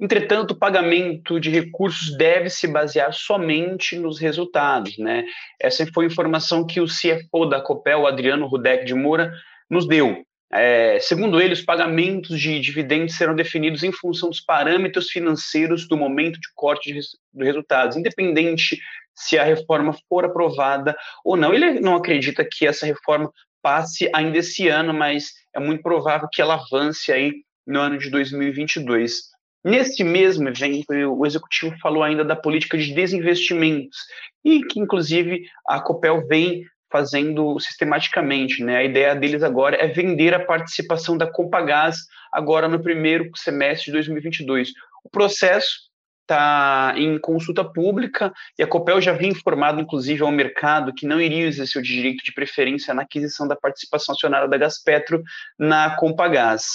Entretanto, 0.00 0.52
o 0.52 0.58
pagamento 0.58 1.40
de 1.40 1.50
recursos 1.50 2.16
deve 2.16 2.48
se 2.48 2.68
basear 2.68 3.12
somente 3.12 3.98
nos 3.98 4.18
resultados, 4.18 4.96
né? 4.96 5.24
Essa 5.60 5.84
foi 5.92 6.04
a 6.04 6.08
informação 6.08 6.64
que 6.64 6.80
o 6.80 6.86
CFO 6.86 7.46
da 7.46 7.60
Copel, 7.60 8.06
Adriano 8.06 8.46
Rudek 8.46 8.84
de 8.84 8.94
Moura, 8.94 9.32
nos 9.68 9.88
deu. 9.88 10.24
É, 10.52 10.98
segundo 11.00 11.40
ele, 11.40 11.52
os 11.52 11.60
pagamentos 11.60 12.38
de 12.40 12.60
dividendos 12.60 13.16
serão 13.16 13.34
definidos 13.34 13.82
em 13.82 13.92
função 13.92 14.30
dos 14.30 14.40
parâmetros 14.40 15.10
financeiros 15.10 15.86
do 15.86 15.96
momento 15.96 16.40
de 16.40 16.48
corte 16.54 16.92
de, 16.92 17.00
de 17.34 17.44
resultados, 17.44 17.96
independente 17.96 18.78
se 19.14 19.36
a 19.36 19.44
reforma 19.44 19.94
for 20.08 20.24
aprovada 20.24 20.96
ou 21.24 21.36
não. 21.36 21.52
Ele 21.52 21.80
não 21.80 21.96
acredita 21.96 22.46
que 22.50 22.66
essa 22.66 22.86
reforma 22.86 23.30
passe 23.60 24.08
ainda 24.14 24.38
esse 24.38 24.68
ano, 24.68 24.94
mas 24.94 25.32
é 25.54 25.60
muito 25.60 25.82
provável 25.82 26.28
que 26.30 26.42
ela 26.42 26.54
avance 26.54 27.12
aí 27.12 27.32
no 27.66 27.80
ano 27.80 27.98
de 27.98 28.10
2022. 28.10 29.22
Nesse 29.64 30.04
mesmo 30.04 30.48
evento, 30.48 30.92
o 30.92 31.26
executivo 31.26 31.76
falou 31.80 32.02
ainda 32.02 32.24
da 32.24 32.36
política 32.36 32.78
de 32.78 32.94
desinvestimentos 32.94 33.98
e 34.44 34.62
que, 34.62 34.80
inclusive, 34.80 35.42
a 35.66 35.80
Copel 35.80 36.26
vem 36.26 36.64
fazendo 36.90 37.58
sistematicamente. 37.58 38.62
Né? 38.62 38.76
A 38.76 38.84
ideia 38.84 39.14
deles 39.14 39.42
agora 39.42 39.76
é 39.76 39.88
vender 39.88 40.32
a 40.32 40.44
participação 40.44 41.16
da 41.16 41.30
Compagás 41.30 41.98
agora 42.32 42.68
no 42.68 42.82
primeiro 42.82 43.30
semestre 43.36 43.86
de 43.86 43.92
2022. 43.92 44.70
O 45.04 45.10
processo 45.10 45.87
está 46.28 46.92
em 46.96 47.18
consulta 47.18 47.64
pública 47.64 48.32
e 48.58 48.62
a 48.62 48.66
Copel 48.66 49.00
já 49.00 49.12
havia 49.12 49.28
informado, 49.28 49.80
inclusive, 49.80 50.22
ao 50.22 50.30
mercado 50.30 50.92
que 50.92 51.06
não 51.06 51.18
iria 51.20 51.46
exercer 51.46 51.80
o 51.80 51.84
direito 51.84 52.22
de 52.22 52.32
preferência 52.32 52.92
na 52.92 53.02
aquisição 53.02 53.48
da 53.48 53.56
participação 53.56 54.14
acionária 54.14 54.46
da 54.46 54.58
Gaspetro 54.58 55.22
na 55.58 55.96
Compagás. 55.96 56.66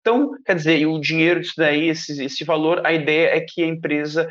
Então, 0.00 0.32
quer 0.44 0.54
dizer, 0.54 0.86
o 0.86 1.00
dinheiro 1.00 1.40
disso 1.40 1.54
daí, 1.56 1.88
esse, 1.88 2.24
esse 2.24 2.44
valor, 2.44 2.84
a 2.86 2.92
ideia 2.92 3.36
é 3.36 3.40
que 3.40 3.62
a 3.62 3.66
empresa 3.66 4.28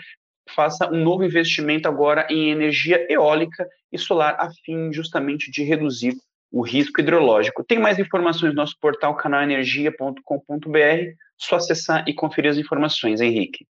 faça 0.49 0.89
um 0.91 1.03
novo 1.03 1.23
investimento 1.23 1.87
agora 1.87 2.27
em 2.29 2.49
energia 2.49 3.05
eólica 3.09 3.67
e 3.91 3.97
solar, 3.97 4.35
a 4.39 4.49
fim 4.65 4.91
justamente 4.91 5.51
de 5.51 5.63
reduzir 5.63 6.15
o 6.51 6.61
risco 6.61 6.99
hidrológico. 6.99 7.63
Tem 7.63 7.79
mais 7.79 7.99
informações 7.99 8.49
no 8.49 8.57
nosso 8.57 8.77
portal 8.79 9.15
canalenergia.com.br, 9.15 10.19
só 11.37 11.55
acessar 11.55 12.03
e 12.07 12.13
conferir 12.13 12.51
as 12.51 12.57
informações, 12.57 13.21
Henrique. 13.21 13.65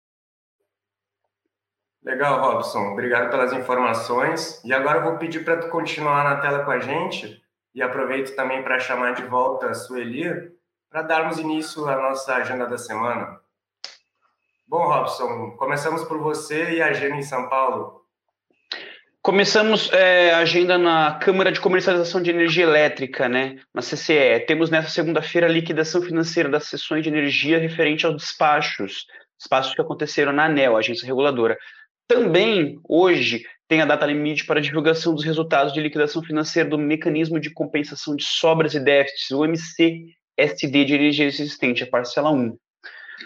Legal, 2.08 2.40
Robson. 2.40 2.94
Obrigado 2.94 3.30
pelas 3.30 3.52
informações. 3.52 4.64
E 4.64 4.72
agora 4.72 5.00
eu 5.00 5.04
vou 5.04 5.18
pedir 5.18 5.44
para 5.44 5.58
tu 5.58 5.68
continuar 5.68 6.24
na 6.24 6.38
tela 6.38 6.64
com 6.64 6.72
a 6.72 6.80
gente 6.80 7.44
e 7.76 7.82
aproveito 7.82 8.34
também 8.34 8.64
para 8.64 8.80
chamar 8.80 9.12
de 9.12 9.24
volta 9.24 9.68
a 9.68 9.74
Sueli 9.74 10.24
para 10.90 11.02
darmos 11.02 11.38
início 11.38 11.86
à 11.86 11.98
nossa 11.98 12.36
agenda 12.36 12.66
da 12.66 12.78
semana. 12.78 13.38
Bom, 14.66 14.88
Robson, 14.88 15.52
começamos 15.58 16.06
por 16.06 16.18
você 16.20 16.76
e 16.76 16.82
a 16.82 16.88
agenda 16.88 17.18
em 17.18 17.24
São 17.24 17.50
Paulo. 17.50 18.02
Começamos 19.22 19.92
é, 19.92 20.34
a 20.34 20.38
agenda 20.38 20.78
na 20.78 21.20
Câmara 21.20 21.52
de 21.52 21.60
Comercialização 21.60 22.22
de 22.22 22.30
Energia 22.30 22.64
Elétrica, 22.64 23.28
né, 23.28 23.58
na 23.74 23.82
CCE. 23.82 24.46
Temos 24.48 24.70
nessa 24.70 24.92
segunda-feira 24.92 25.48
a 25.48 25.52
liquidação 25.52 26.02
financeira 26.02 26.48
das 26.48 26.68
sessões 26.68 27.04
de 27.04 27.10
energia 27.10 27.60
referente 27.60 28.06
aos 28.06 28.16
despachos, 28.16 29.06
despachos 29.38 29.76
que 29.76 29.82
aconteceram 29.82 30.32
na 30.32 30.46
ANEL, 30.46 30.78
Agência 30.78 31.06
Reguladora. 31.06 31.58
Também, 32.08 32.80
hoje, 32.88 33.44
tem 33.68 33.82
a 33.82 33.86
data 33.86 34.06
limite 34.06 34.46
para 34.46 34.62
divulgação 34.62 35.14
dos 35.14 35.26
resultados 35.26 35.74
de 35.74 35.82
liquidação 35.82 36.24
financeira 36.24 36.70
do 36.70 36.78
Mecanismo 36.78 37.40
de 37.40 37.50
Compensação 37.54 38.16
de 38.16 38.24
Sobras 38.24 38.74
e 38.74 38.80
Déficits, 38.80 39.32
o 39.32 39.44
MCSD 39.44 40.86
de 40.86 40.96
energia 40.96 41.26
existente, 41.26 41.84
a 41.84 41.88
parcela 41.88 42.32
1. 42.32 42.56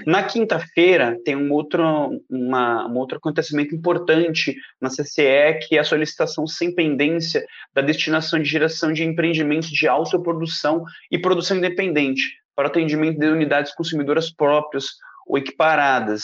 Na 0.08 0.24
quinta-feira, 0.24 1.18
tem 1.24 1.36
um 1.36 1.52
outro, 1.52 1.84
uma, 2.30 2.88
um 2.88 2.98
outro 2.98 3.18
acontecimento 3.18 3.76
importante 3.76 4.56
na 4.80 4.90
CCE, 4.90 5.60
que 5.68 5.76
é 5.76 5.80
a 5.80 5.84
solicitação 5.84 6.48
sem 6.48 6.74
pendência 6.74 7.46
da 7.74 7.82
destinação 7.82 8.40
de 8.40 8.50
geração 8.50 8.94
de 8.94 9.04
empreendimentos 9.04 9.70
de 9.70 9.88
autoprodução 9.88 10.84
e 11.12 11.20
produção 11.20 11.58
independente 11.58 12.24
para 12.56 12.68
atendimento 12.68 13.20
de 13.20 13.28
unidades 13.28 13.76
consumidoras 13.76 14.32
próprias 14.32 14.86
ou 15.28 15.38
equiparadas. 15.38 16.24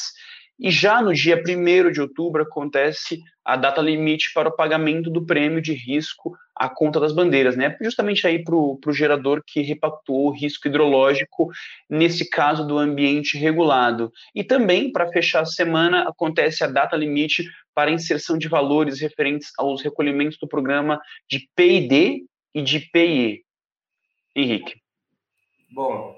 E 0.60 0.72
já 0.72 1.02
no 1.02 1.14
dia 1.14 1.42
1 1.42 1.92
de 1.92 2.02
outubro 2.02 2.42
acontece 2.42 3.20
a 3.46 3.56
data 3.56 3.82
limite 3.82 4.32
para 4.34 4.50
o 4.50 4.56
pagamento 4.56 5.10
do 5.10 5.26
prêmio 5.26 5.62
de 5.62 5.74
risco 5.74 6.36
à 6.56 6.68
conta 6.68 7.00
das 7.00 7.14
bandeiras, 7.14 7.56
né? 7.56 7.78
Justamente 7.82 8.26
aí 8.26 8.44
para 8.44 8.56
o 8.56 8.80
gerador 8.92 9.44
que 9.46 9.62
repactuou 9.62 10.28
o 10.28 10.32
risco 10.32 10.68
hidrológico, 10.68 11.50
nesse 11.90 12.30
caso 12.30 12.66
do 12.66 12.78
ambiente 12.78 13.38
regulado. 13.38 14.12
E 14.34 14.44
também, 14.44 14.92
para 14.92 15.12
fechar 15.12 15.42
a 15.42 15.46
semana, 15.46 16.10
acontece 16.10 16.64
a 16.64 16.68
data 16.68 16.98
limite 16.98 17.48
para 17.74 17.92
a 17.92 17.94
inserção 17.94 18.38
de 18.38 18.48
valores 18.48 19.00
referentes 19.00 19.52
aos 19.58 19.84
recolhimentos 19.84 20.38
do 20.40 20.48
programa 20.48 21.00
de 21.30 21.48
PID 21.56 22.26
e 22.54 22.62
de 22.62 22.80
PIE. 22.92 23.44
Henrique. 24.36 24.82
Bom, 25.72 26.16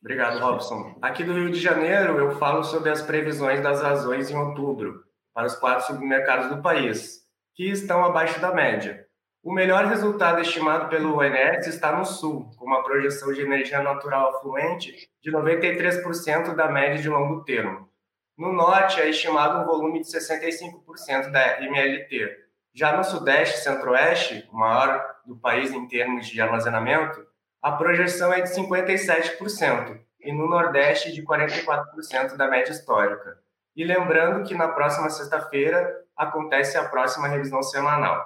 Obrigado, 0.00 0.38
Robson. 0.38 0.96
Aqui 1.02 1.24
do 1.24 1.32
Rio 1.32 1.50
de 1.50 1.58
Janeiro, 1.58 2.18
eu 2.18 2.38
falo 2.38 2.62
sobre 2.62 2.90
as 2.90 3.02
previsões 3.02 3.60
das 3.62 3.82
razões 3.82 4.30
em 4.30 4.36
outubro 4.36 5.04
para 5.34 5.46
os 5.46 5.56
quatro 5.56 5.86
supermercados 5.86 6.48
do 6.48 6.62
país, 6.62 7.26
que 7.54 7.70
estão 7.70 8.04
abaixo 8.04 8.40
da 8.40 8.52
média. 8.54 9.06
O 9.42 9.52
melhor 9.52 9.86
resultado 9.86 10.40
estimado 10.40 10.88
pelo 10.88 11.18
ONS 11.18 11.66
está 11.66 11.96
no 11.96 12.04
sul, 12.04 12.50
com 12.56 12.66
uma 12.66 12.82
projeção 12.82 13.32
de 13.32 13.42
energia 13.42 13.80
natural 13.80 14.36
afluente 14.36 15.08
de 15.22 15.30
93% 15.30 16.54
da 16.54 16.68
média 16.68 17.00
de 17.00 17.08
longo 17.08 17.44
termo. 17.44 17.88
No 18.36 18.52
norte 18.52 19.00
é 19.00 19.08
estimado 19.08 19.60
um 19.60 19.64
volume 19.64 20.00
de 20.00 20.06
65% 20.06 21.30
da 21.30 21.62
MLT. 21.62 22.36
Já 22.74 22.96
no 22.96 23.04
sudeste 23.04 23.58
e 23.58 23.62
centro-oeste, 23.62 24.48
o 24.52 24.56
maior 24.56 25.16
do 25.24 25.36
país 25.36 25.72
em 25.72 25.86
termos 25.86 26.26
de 26.26 26.40
armazenamento, 26.40 27.24
a 27.66 27.72
projeção 27.72 28.32
é 28.32 28.42
de 28.42 28.50
57%, 28.50 29.98
e 30.20 30.32
no 30.32 30.48
Nordeste 30.48 31.12
de 31.12 31.24
44% 31.24 32.36
da 32.36 32.46
média 32.46 32.70
histórica. 32.70 33.40
E 33.74 33.82
lembrando 33.82 34.46
que 34.46 34.54
na 34.54 34.68
próxima 34.68 35.10
sexta-feira 35.10 35.92
acontece 36.16 36.78
a 36.78 36.88
próxima 36.88 37.26
revisão 37.26 37.60
semanal. 37.64 38.24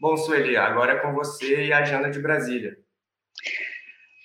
Bom, 0.00 0.16
Sueli, 0.16 0.56
agora 0.56 0.92
é 0.92 0.98
com 1.00 1.12
você 1.12 1.64
e 1.64 1.72
a 1.72 1.78
agenda 1.78 2.08
de 2.08 2.20
Brasília. 2.20 2.78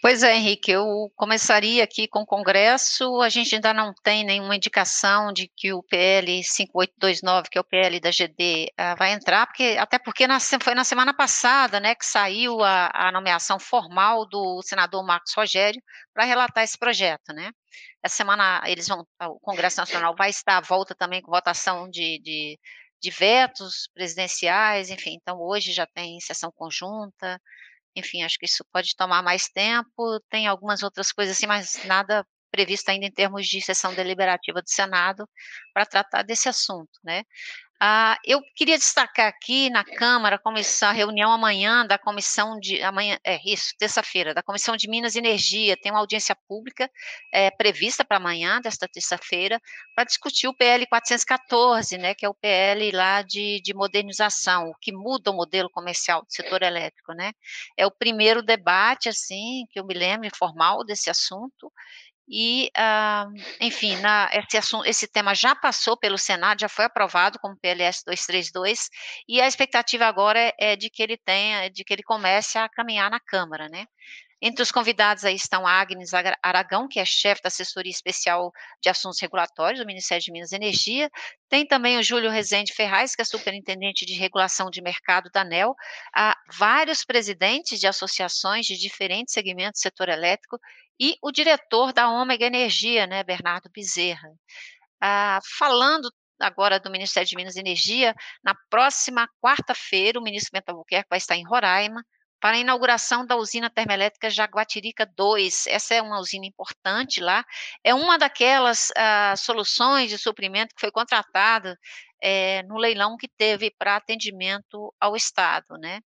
Pois 0.04 0.22
é, 0.22 0.36
Henrique, 0.36 0.70
eu 0.70 1.10
começaria 1.16 1.82
aqui 1.82 2.10
com 2.10 2.24
o 2.24 2.26
Congresso. 2.26 3.22
A 3.22 3.30
gente 3.30 3.56
ainda 3.56 3.74
não 3.74 3.94
tem 4.04 4.26
nenhuma 4.26 4.54
indicação 4.54 5.32
de 5.32 5.50
que 5.56 5.72
o 5.72 5.82
PL 5.82 6.44
5829, 6.44 7.50
que 7.50 7.58
é 7.58 7.62
o 7.62 7.64
PL 7.64 8.02
da 8.02 8.12
GD, 8.12 8.68
ah, 8.78 8.96
vai 8.96 9.14
entrar, 9.14 9.48
porque 9.48 9.78
até 9.80 9.98
porque 9.98 10.28
na, 10.28 10.42
foi 10.42 10.76
na 10.76 10.84
semana 10.84 11.14
passada, 11.14 11.80
né, 11.80 11.96
que 11.96 12.06
saiu 12.06 12.62
a, 12.62 12.92
a 12.94 13.12
nomeação 13.14 13.58
formal 13.58 14.28
do 14.28 14.62
senador 14.62 15.06
Marcos 15.06 15.34
Rogério 15.34 15.82
para 16.14 16.26
relatar 16.26 16.66
esse 16.66 16.78
projeto, 16.78 17.32
né? 17.34 17.52
Essa 18.04 18.18
semana 18.18 18.62
eles 18.66 18.86
vão, 18.90 19.08
o 19.22 19.40
Congresso 19.40 19.78
Nacional 19.78 20.14
vai 20.18 20.32
estar 20.32 20.58
à 20.58 20.62
volta 20.62 20.94
também 20.94 21.22
com 21.22 21.32
votação 21.32 21.90
de, 21.90 22.20
de, 22.20 22.60
de 23.02 23.10
vetos 23.10 23.90
presidenciais, 23.94 24.90
enfim. 24.90 25.18
Então 25.22 25.40
hoje 25.40 25.72
já 25.72 25.88
tem 25.88 26.20
sessão 26.20 26.52
conjunta. 26.54 27.40
Enfim, 27.96 28.24
acho 28.24 28.38
que 28.40 28.46
isso 28.46 28.66
pode 28.72 28.96
tomar 28.96 29.22
mais 29.24 29.48
tempo. 29.50 30.20
Tem 30.30 30.48
algumas 30.48 30.84
outras 30.84 31.12
coisas 31.12 31.38
assim, 31.38 31.48
mas 31.48 31.84
nada 31.86 32.26
previsto 32.52 32.90
ainda 32.90 33.08
em 33.08 33.12
termos 33.12 33.48
de 33.48 33.62
sessão 33.62 33.94
deliberativa 33.96 34.62
do 34.62 34.70
Senado 34.70 35.28
para 35.74 35.86
tratar 35.86 36.24
desse 36.24 36.48
assunto, 36.48 37.00
né? 37.04 37.24
Ah, 37.80 38.18
eu 38.24 38.42
queria 38.56 38.78
destacar 38.78 39.28
aqui 39.28 39.70
na 39.70 39.84
Câmara, 39.84 40.40
a 40.84 40.92
reunião 40.92 41.32
amanhã 41.32 41.86
da 41.86 41.98
Comissão 41.98 42.58
de, 42.58 42.82
amanhã, 42.82 43.20
é 43.26 43.38
isso, 43.46 43.74
terça-feira, 43.78 44.34
da 44.34 44.42
Comissão 44.42 44.78
de 44.78 44.88
Minas 44.88 45.16
e 45.16 45.20
Energia, 45.20 45.76
tem 45.76 45.92
uma 45.92 46.00
audiência 46.00 46.36
pública 46.48 46.90
é, 47.32 47.52
prevista 47.52 48.06
para 48.06 48.18
amanhã, 48.18 48.62
desta 48.62 48.88
terça-feira, 48.88 49.60
para 49.94 50.06
discutir 50.06 50.48
o 50.48 50.54
PL 50.54 50.88
414, 50.88 51.98
né, 51.98 52.14
que 52.16 52.26
é 52.26 52.30
o 52.30 52.34
PL 52.34 52.92
lá 52.92 53.22
de, 53.22 53.60
de 53.62 53.74
modernização, 53.74 54.70
o 54.70 54.76
que 54.80 54.94
muda 54.94 55.32
o 55.32 55.36
modelo 55.36 55.70
comercial 55.70 56.22
do 56.22 56.32
setor 56.32 56.62
elétrico, 56.62 57.14
né, 57.14 57.34
é 57.76 57.86
o 57.86 57.92
primeiro 57.92 58.42
debate, 58.42 59.10
assim, 59.10 59.66
que 59.70 59.80
eu 59.80 59.86
me 59.86 59.94
lembro, 59.94 60.26
informal 60.26 60.86
desse 60.86 61.10
assunto, 61.10 61.72
e, 62.28 62.72
uh, 62.78 63.32
enfim, 63.60 63.98
na, 63.98 64.30
esse, 64.34 64.58
assunto, 64.58 64.86
esse 64.86 65.08
tema 65.08 65.36
já 65.36 65.56
passou 65.56 65.98
pelo 65.98 66.18
Senado, 66.18 66.62
já 66.62 66.70
foi 66.70 66.86
aprovado 66.86 67.38
como 67.40 67.58
PLS 67.58 68.04
232, 68.06 68.90
e 69.28 69.42
a 69.42 69.48
expectativa 69.48 70.06
agora 70.06 70.40
é, 70.40 70.54
é 70.58 70.76
de 70.76 70.90
que 70.90 71.04
ele 71.04 71.18
tenha, 71.18 71.70
de 71.70 71.84
que 71.84 71.94
ele 71.94 72.04
comece 72.04 72.58
a 72.58 72.70
caminhar 72.70 73.12
na 73.12 73.20
Câmara, 73.20 73.68
né? 73.70 73.86
Entre 74.46 74.62
os 74.62 74.74
convidados 74.74 75.24
aí 75.24 75.36
estão 75.36 75.66
Agnes 75.66 76.12
Aragão, 76.44 76.86
que 76.86 77.00
é 77.00 77.06
chefe 77.06 77.42
da 77.42 77.48
assessoria 77.48 77.90
especial 77.90 78.52
de 78.82 78.90
assuntos 78.90 79.22
regulatórios 79.22 79.80
do 79.80 79.86
Ministério 79.86 80.22
de 80.22 80.34
Minas 80.34 80.52
e 80.52 80.58
Energia. 80.58 81.10
Tem 81.48 81.66
também 81.66 81.98
o 81.98 82.04
Júlio 82.04 82.30
Rezende 82.30 82.74
Ferraz, 82.74 83.16
que 83.16 83.22
é 83.22 83.26
superintendente 83.26 84.06
de 84.06 84.16
regulação 84.16 84.70
de 84.70 84.82
mercado 84.82 85.30
da 85.34 85.44
ANEL. 85.44 85.74
Há 86.14 86.36
vários 86.58 87.06
presidentes 87.06 87.80
de 87.80 87.88
associações 87.88 88.66
de 88.66 88.78
diferentes 88.78 89.34
segmentos 89.34 89.80
do 89.80 89.84
setor 89.84 90.10
elétrico 90.10 90.60
e 91.00 91.18
o 91.22 91.32
diretor 91.32 91.94
da 91.94 92.10
Ômega 92.10 92.46
Energia, 92.46 93.08
né, 93.08 93.24
Bernardo 93.24 93.70
Bezerra. 93.74 94.30
Ah, 95.02 95.40
falando 95.58 96.10
agora 96.40 96.80
do 96.80 96.92
Ministério 96.92 97.28
de 97.28 97.36
Minas 97.36 97.56
e 97.56 97.60
Energia, 97.60 98.16
na 98.44 98.54
próxima 98.70 99.28
quarta-feira, 99.42 100.20
o 100.20 100.24
ministro 100.24 100.52
Bento 100.54 100.70
Albuquerque 100.70 101.10
vai 101.10 101.18
estar 101.18 101.36
em 101.36 101.46
Roraima 101.46 102.04
para 102.40 102.58
a 102.58 102.60
inauguração 102.60 103.26
da 103.26 103.38
usina 103.38 103.70
termoelétrica 103.70 104.30
Jaguatirica 104.30 105.06
2. 105.06 105.68
Essa 105.68 105.96
é 105.96 106.02
uma 106.02 106.20
usina 106.20 106.46
importante 106.46 107.22
lá. 107.22 107.46
É 107.84 107.94
uma 107.94 108.18
daquelas 108.18 108.92
ah, 108.98 109.34
soluções 109.38 110.10
de 110.10 110.18
suprimento 110.18 110.76
que 110.76 110.82
foi 110.82 110.92
contratada 110.92 111.78
é, 112.22 112.64
no 112.64 112.78
leilão 112.78 113.18
que 113.18 113.30
teve 113.30 113.72
para 113.72 113.96
atendimento 113.96 114.94
ao 115.00 115.16
Estado, 115.16 115.78
né? 115.78 116.02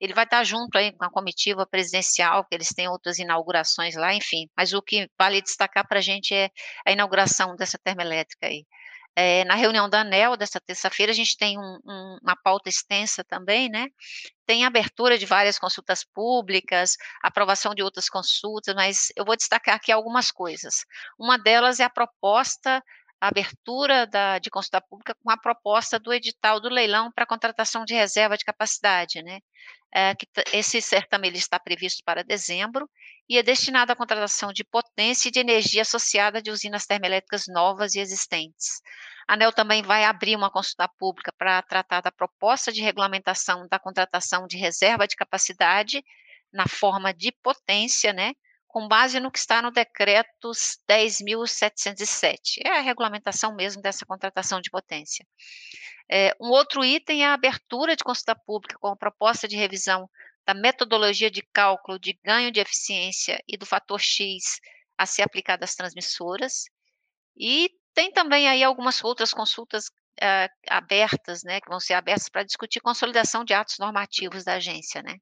Ele 0.00 0.14
vai 0.14 0.24
estar 0.24 0.44
junto 0.44 0.76
aí 0.78 0.92
com 0.92 1.04
a 1.04 1.10
comitiva 1.10 1.66
presidencial, 1.66 2.44
que 2.44 2.54
eles 2.54 2.68
têm 2.68 2.88
outras 2.88 3.18
inaugurações 3.18 3.96
lá, 3.96 4.14
enfim. 4.14 4.48
Mas 4.56 4.72
o 4.72 4.82
que 4.82 5.08
vale 5.18 5.42
destacar 5.42 5.86
para 5.86 5.98
a 5.98 6.02
gente 6.02 6.34
é 6.34 6.50
a 6.86 6.92
inauguração 6.92 7.56
dessa 7.56 7.78
termoelétrica 7.78 8.46
aí. 8.46 8.64
É, 9.20 9.44
na 9.46 9.56
reunião 9.56 9.88
da 9.88 10.02
ANEL 10.02 10.36
dessa 10.36 10.60
terça-feira, 10.60 11.10
a 11.10 11.14
gente 11.14 11.36
tem 11.36 11.58
um, 11.58 11.78
um, 11.84 12.18
uma 12.22 12.36
pauta 12.36 12.68
extensa 12.68 13.24
também, 13.24 13.68
né? 13.68 13.88
Tem 14.46 14.64
abertura 14.64 15.18
de 15.18 15.26
várias 15.26 15.58
consultas 15.58 16.04
públicas, 16.04 16.96
aprovação 17.20 17.74
de 17.74 17.82
outras 17.82 18.08
consultas, 18.08 18.72
mas 18.76 19.12
eu 19.16 19.24
vou 19.24 19.34
destacar 19.36 19.74
aqui 19.74 19.90
algumas 19.90 20.30
coisas. 20.30 20.84
Uma 21.18 21.36
delas 21.36 21.80
é 21.80 21.84
a 21.84 21.90
proposta 21.90 22.80
a 23.20 23.28
abertura 23.28 24.06
da, 24.06 24.38
de 24.38 24.50
consulta 24.50 24.80
pública 24.80 25.14
com 25.22 25.30
a 25.30 25.36
proposta 25.36 25.98
do 25.98 26.12
edital 26.12 26.60
do 26.60 26.68
leilão 26.68 27.10
para 27.12 27.26
contratação 27.26 27.84
de 27.84 27.94
reserva 27.94 28.36
de 28.36 28.44
capacidade, 28.44 29.22
né? 29.22 29.40
É, 29.92 30.14
que 30.14 30.26
esse 30.52 30.82
certame 30.82 31.28
ele 31.28 31.38
está 31.38 31.58
previsto 31.58 32.02
para 32.04 32.22
dezembro 32.22 32.88
e 33.28 33.38
é 33.38 33.42
destinado 33.42 33.90
à 33.90 33.96
contratação 33.96 34.52
de 34.52 34.62
potência 34.62 35.28
e 35.28 35.32
de 35.32 35.40
energia 35.40 35.80
associada 35.80 36.42
de 36.42 36.50
usinas 36.50 36.84
termoelétricas 36.84 37.44
novas 37.48 37.94
e 37.94 38.00
existentes. 38.00 38.82
A 39.26 39.32
ANEL 39.32 39.52
também 39.52 39.82
vai 39.82 40.04
abrir 40.04 40.36
uma 40.36 40.50
consulta 40.50 40.88
pública 40.98 41.32
para 41.36 41.62
tratar 41.62 42.02
da 42.02 42.12
proposta 42.12 42.70
de 42.70 42.82
regulamentação 42.82 43.66
da 43.68 43.78
contratação 43.78 44.46
de 44.46 44.58
reserva 44.58 45.08
de 45.08 45.16
capacidade 45.16 46.04
na 46.52 46.66
forma 46.66 47.12
de 47.12 47.32
potência, 47.42 48.12
né, 48.12 48.32
com 48.68 48.86
base 48.86 49.18
no 49.18 49.30
que 49.30 49.38
está 49.38 49.62
no 49.62 49.70
decreto 49.70 50.50
10.707. 50.88 52.60
É 52.64 52.78
a 52.78 52.80
regulamentação 52.80 53.54
mesmo 53.54 53.80
dessa 53.80 54.04
contratação 54.04 54.60
de 54.60 54.70
potência. 54.70 55.26
É, 56.10 56.34
um 56.40 56.50
outro 56.50 56.84
item 56.84 57.24
é 57.24 57.26
a 57.26 57.34
abertura 57.34 57.96
de 57.96 58.04
consulta 58.04 58.36
pública 58.36 58.78
com 58.78 58.88
a 58.88 58.96
proposta 58.96 59.48
de 59.48 59.56
revisão 59.56 60.08
da 60.46 60.54
metodologia 60.54 61.30
de 61.30 61.42
cálculo 61.52 61.98
de 61.98 62.18
ganho 62.24 62.52
de 62.52 62.60
eficiência 62.60 63.42
e 63.48 63.56
do 63.56 63.66
fator 63.66 64.00
X 64.00 64.60
a 64.96 65.06
ser 65.06 65.22
aplicado 65.22 65.64
às 65.64 65.74
transmissoras. 65.74 66.64
E 67.36 67.70
tem 67.94 68.12
também 68.12 68.48
aí 68.48 68.62
algumas 68.62 69.02
outras 69.02 69.32
consultas 69.32 69.86
uh, 69.88 70.48
abertas, 70.68 71.42
né, 71.42 71.60
que 71.60 71.68
vão 71.68 71.80
ser 71.80 71.94
abertas 71.94 72.28
para 72.28 72.44
discutir 72.44 72.80
consolidação 72.80 73.44
de 73.44 73.54
atos 73.54 73.78
normativos 73.78 74.44
da 74.44 74.54
agência, 74.54 75.02
né. 75.02 75.18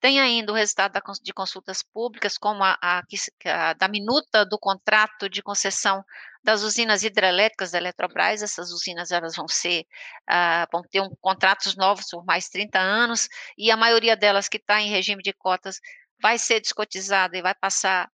Tem 0.00 0.20
ainda 0.20 0.52
o 0.52 0.54
resultado 0.54 1.00
de 1.22 1.32
consultas 1.32 1.82
públicas, 1.82 2.36
como 2.36 2.62
a, 2.62 2.78
a, 2.82 3.02
a, 3.46 3.72
da 3.72 3.88
minuta 3.88 4.44
do 4.44 4.58
contrato 4.58 5.28
de 5.28 5.42
concessão 5.42 6.04
das 6.44 6.62
usinas 6.62 7.02
hidrelétricas 7.02 7.70
da 7.70 7.78
Eletrobras. 7.78 8.42
Essas 8.42 8.70
usinas 8.70 9.10
elas 9.10 9.34
vão 9.34 9.48
ser, 9.48 9.84
uh, 10.30 10.66
vão 10.70 10.82
ter 10.82 11.00
um, 11.00 11.08
contratos 11.20 11.76
novos 11.76 12.06
por 12.10 12.24
mais 12.24 12.48
30 12.48 12.78
anos, 12.78 13.28
e 13.56 13.70
a 13.70 13.76
maioria 13.76 14.16
delas 14.16 14.48
que 14.48 14.58
está 14.58 14.80
em 14.80 14.90
regime 14.90 15.22
de 15.22 15.32
cotas 15.32 15.80
vai 16.20 16.38
ser 16.38 16.60
descotizada 16.60 17.36
e 17.36 17.42
vai 17.42 17.54
passar 17.54 18.10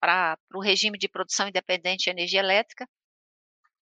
para 0.00 0.38
o 0.54 0.60
regime 0.60 0.98
de 0.98 1.08
produção 1.08 1.48
independente 1.48 2.04
de 2.04 2.10
energia 2.10 2.40
elétrica. 2.40 2.88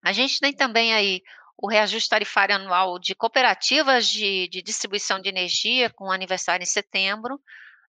A 0.04 0.12
gente 0.12 0.40
tem 0.40 0.52
também 0.52 0.92
aí 0.92 1.22
o 1.62 1.68
reajuste 1.68 2.10
tarifário 2.10 2.56
anual 2.56 2.98
de 2.98 3.14
cooperativas 3.14 4.08
de, 4.08 4.48
de 4.48 4.60
distribuição 4.60 5.20
de 5.20 5.28
energia, 5.28 5.88
com 5.88 6.10
aniversário 6.10 6.64
em 6.64 6.66
setembro, 6.66 7.40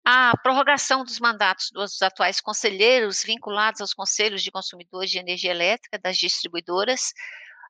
a 0.05 0.37
prorrogação 0.43 1.05
dos 1.05 1.21
mandatos 1.21 1.71
dos 1.71 2.03
atuais 2.03 2.41
conselheiros 2.41 3.23
vinculados 3.23 3.81
aos 3.81 3.95
conselhos 3.95 4.43
de 4.43 4.51
consumidores 4.51 5.09
de 5.09 5.19
energia 5.19 5.53
elétrica 5.53 6.01
das 6.01 6.19
distribuidoras, 6.19 7.13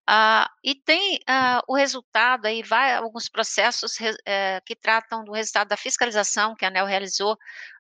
Uh, 0.08 0.48
e 0.64 0.74
tem 0.74 1.16
uh, 1.18 1.62
o 1.68 1.76
resultado 1.76 2.46
aí, 2.46 2.62
vai 2.62 2.94
alguns 2.94 3.28
processos 3.28 3.96
uh, 4.00 4.60
que 4.66 4.74
tratam 4.74 5.24
do 5.24 5.32
resultado 5.32 5.68
da 5.68 5.76
fiscalização 5.76 6.56
que 6.56 6.64
a 6.64 6.68
ANEL 6.68 6.86
realizou 6.86 7.36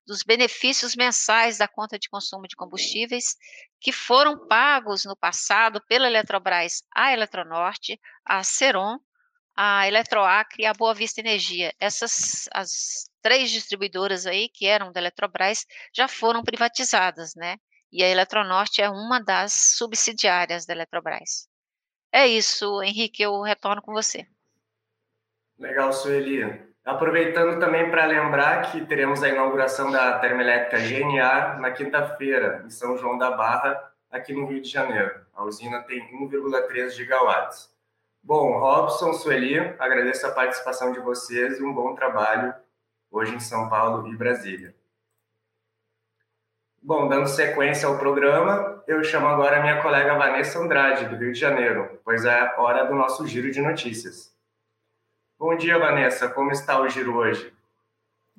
dos 0.06 0.22
benefícios 0.22 0.94
mensais 0.94 1.58
da 1.58 1.66
conta 1.66 1.98
de 1.98 2.08
consumo 2.08 2.46
de 2.46 2.54
combustíveis 2.54 3.36
que 3.80 3.90
foram 3.90 4.46
pagos 4.46 5.04
no 5.04 5.16
passado 5.16 5.82
pela 5.88 6.06
Eletrobras 6.06 6.82
à 6.94 7.12
Eletronorte, 7.12 7.98
à 8.24 8.44
Ceron, 8.44 8.98
à 9.56 9.88
Eletroacre 9.88 10.62
e 10.62 10.66
à 10.66 10.72
Boa 10.72 10.94
Vista 10.94 11.20
Energia. 11.20 11.74
Essas 11.80 12.48
as 12.52 13.10
três 13.20 13.50
distribuidoras 13.50 14.26
aí 14.26 14.48
que 14.48 14.66
eram 14.66 14.92
da 14.92 15.00
Eletrobras 15.00 15.66
já 15.94 16.06
foram 16.06 16.44
privatizadas, 16.44 17.34
né? 17.34 17.56
E 17.92 18.04
a 18.04 18.08
Eletronorte 18.08 18.80
é 18.80 18.88
uma 18.88 19.20
das 19.20 19.52
subsidiárias 19.76 20.64
da 20.64 20.74
Eletrobras. 20.74 21.49
É 22.12 22.26
isso, 22.26 22.82
Henrique, 22.82 23.22
eu 23.22 23.40
retorno 23.40 23.80
com 23.80 23.92
você. 23.92 24.26
Legal, 25.58 25.92
Sueli. 25.92 26.68
Aproveitando 26.84 27.60
também 27.60 27.90
para 27.90 28.06
lembrar 28.06 28.72
que 28.72 28.84
teremos 28.86 29.22
a 29.22 29.28
inauguração 29.28 29.92
da 29.92 30.18
termoelétrica 30.18 30.78
GNA 30.78 31.58
na 31.60 31.70
quinta-feira, 31.70 32.64
em 32.66 32.70
São 32.70 32.96
João 32.96 33.18
da 33.18 33.30
Barra, 33.30 33.92
aqui 34.10 34.32
no 34.32 34.46
Rio 34.46 34.60
de 34.60 34.68
Janeiro. 34.68 35.20
A 35.34 35.44
usina 35.44 35.82
tem 35.82 36.00
1,3 36.12 36.90
gigawatts. 36.90 37.70
Bom, 38.22 38.58
Robson, 38.58 39.12
Sueli, 39.12 39.58
agradeço 39.78 40.26
a 40.26 40.32
participação 40.32 40.92
de 40.92 41.00
vocês 41.00 41.58
e 41.58 41.62
um 41.62 41.72
bom 41.72 41.94
trabalho 41.94 42.54
hoje 43.10 43.34
em 43.34 43.40
São 43.40 43.68
Paulo 43.68 44.08
e 44.08 44.16
Brasília. 44.16 44.74
Bom, 46.82 47.08
dando 47.08 47.28
sequência 47.28 47.86
ao 47.86 47.98
programa, 47.98 48.82
eu 48.86 49.04
chamo 49.04 49.26
agora 49.26 49.58
a 49.58 49.60
minha 49.60 49.82
colega 49.82 50.16
Vanessa 50.16 50.58
Andrade, 50.58 51.10
do 51.10 51.16
Rio 51.16 51.30
de 51.30 51.38
Janeiro, 51.38 52.00
pois 52.02 52.24
é 52.24 52.54
hora 52.56 52.86
do 52.86 52.94
nosso 52.94 53.26
giro 53.26 53.50
de 53.50 53.60
notícias. 53.60 54.34
Bom 55.38 55.54
dia, 55.58 55.78
Vanessa. 55.78 56.26
Como 56.30 56.50
está 56.50 56.80
o 56.80 56.88
giro 56.88 57.16
hoje? 57.16 57.52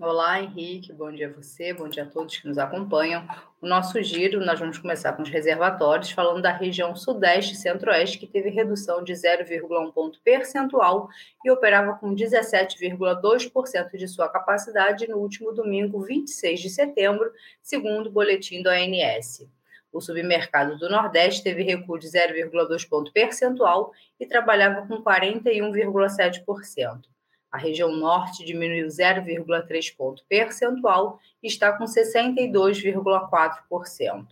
Olá, 0.02 0.42
Henrique. 0.42 0.92
Bom 0.92 1.12
dia 1.12 1.28
a 1.28 1.32
você, 1.32 1.72
bom 1.72 1.88
dia 1.88 2.02
a 2.02 2.08
todos 2.08 2.36
que 2.36 2.48
nos 2.48 2.58
acompanham. 2.58 3.24
O 3.62 3.68
nosso 3.68 4.02
giro, 4.02 4.44
nós 4.44 4.60
vamos 4.60 4.80
começar 4.80 5.14
com 5.14 5.22
os 5.22 5.30
reservatórios, 5.30 6.10
falando 6.10 6.42
da 6.42 6.52
região 6.52 6.96
Sudeste 6.96 7.54
e 7.54 7.58
Centro-Oeste, 7.58 8.18
que 8.18 8.26
teve 8.26 8.50
redução 8.50 9.04
de 9.04 9.14
0,1 9.14 9.94
ponto 9.94 10.20
percentual 10.24 11.08
e 11.46 11.52
operava 11.52 11.94
com 12.00 12.16
17,2% 12.16 13.96
de 13.96 14.08
sua 14.08 14.28
capacidade 14.28 15.08
no 15.08 15.18
último 15.18 15.52
domingo, 15.52 16.02
26 16.02 16.60
de 16.60 16.72
setembro, 16.72 17.32
segundo 17.62 18.08
o 18.08 18.12
boletim 18.12 18.64
do 18.64 18.70
ANS. 18.70 19.48
O 19.94 20.02
submercado 20.02 20.80
do 20.80 20.90
Nordeste 20.90 21.44
teve 21.44 21.62
recuo 21.62 22.00
de 22.00 22.08
0,2 22.08 22.90
ponto 22.90 23.14
percentual 23.14 23.92
e 24.20 24.26
trabalhava 24.26 24.88
com 24.88 25.04
41,7%. 25.04 27.11
A 27.52 27.58
região 27.58 27.92
norte 27.92 28.46
diminuiu 28.46 28.88
0,3 28.88 29.94
ponto 29.96 30.24
percentual 30.30 31.20
e 31.44 31.48
está 31.48 31.78
com 31.78 31.84
62,4%. 31.84 34.28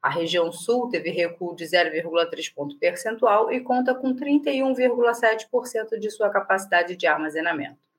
A 0.00 0.08
região 0.08 0.52
sul 0.52 0.88
teve 0.88 1.10
recuo 1.10 1.54
de 1.54 1.64
0,3 1.64 2.54
ponto 2.54 2.78
percentual 2.78 3.52
e 3.52 3.60
conta 3.60 3.94
com 3.94 4.14
31,7% 4.14 5.98
de 5.98 6.10
sua 6.10 6.30
capacidade 6.30 6.96
de 6.96 7.06
armazenamento. 7.06 7.90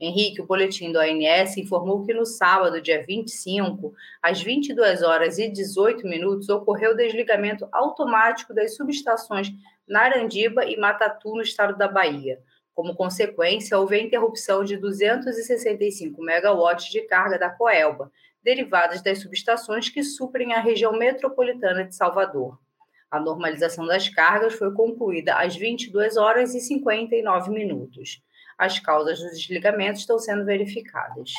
Henrique, 0.00 0.40
o 0.40 0.46
boletim 0.46 0.92
do 0.92 0.98
ANS 0.98 1.56
informou 1.56 2.04
que 2.04 2.14
no 2.14 2.24
sábado, 2.24 2.80
dia 2.80 3.04
25, 3.04 3.92
às 4.22 4.40
22 4.40 5.02
horas 5.02 5.38
e 5.38 5.48
18 5.48 6.06
minutos, 6.06 6.48
ocorreu 6.48 6.92
o 6.92 6.96
desligamento 6.96 7.68
automático 7.72 8.54
das 8.54 8.76
subestações 8.76 9.52
Narandiba 9.88 10.64
e 10.66 10.76
Matatu, 10.76 11.34
no 11.34 11.42
estado 11.42 11.76
da 11.76 11.88
Bahia. 11.88 12.38
Como 12.78 12.94
consequência, 12.94 13.76
houve 13.76 13.96
a 13.96 14.00
interrupção 14.00 14.62
de 14.62 14.76
265 14.76 16.22
megawatts 16.22 16.92
de 16.92 17.00
carga 17.00 17.36
da 17.36 17.50
Coelba, 17.50 18.12
derivadas 18.40 19.02
das 19.02 19.18
subestações 19.18 19.88
que 19.88 20.04
suprem 20.04 20.54
a 20.54 20.60
região 20.60 20.92
metropolitana 20.92 21.82
de 21.82 21.96
Salvador. 21.96 22.56
A 23.10 23.18
normalização 23.18 23.84
das 23.84 24.08
cargas 24.08 24.54
foi 24.54 24.72
concluída 24.72 25.34
às 25.34 25.56
22 25.56 26.16
horas 26.16 26.54
e 26.54 26.60
59 26.60 27.50
minutos. 27.50 28.22
As 28.56 28.78
causas 28.78 29.18
dos 29.18 29.32
desligamentos 29.32 30.02
estão 30.02 30.16
sendo 30.16 30.44
verificadas. 30.44 31.32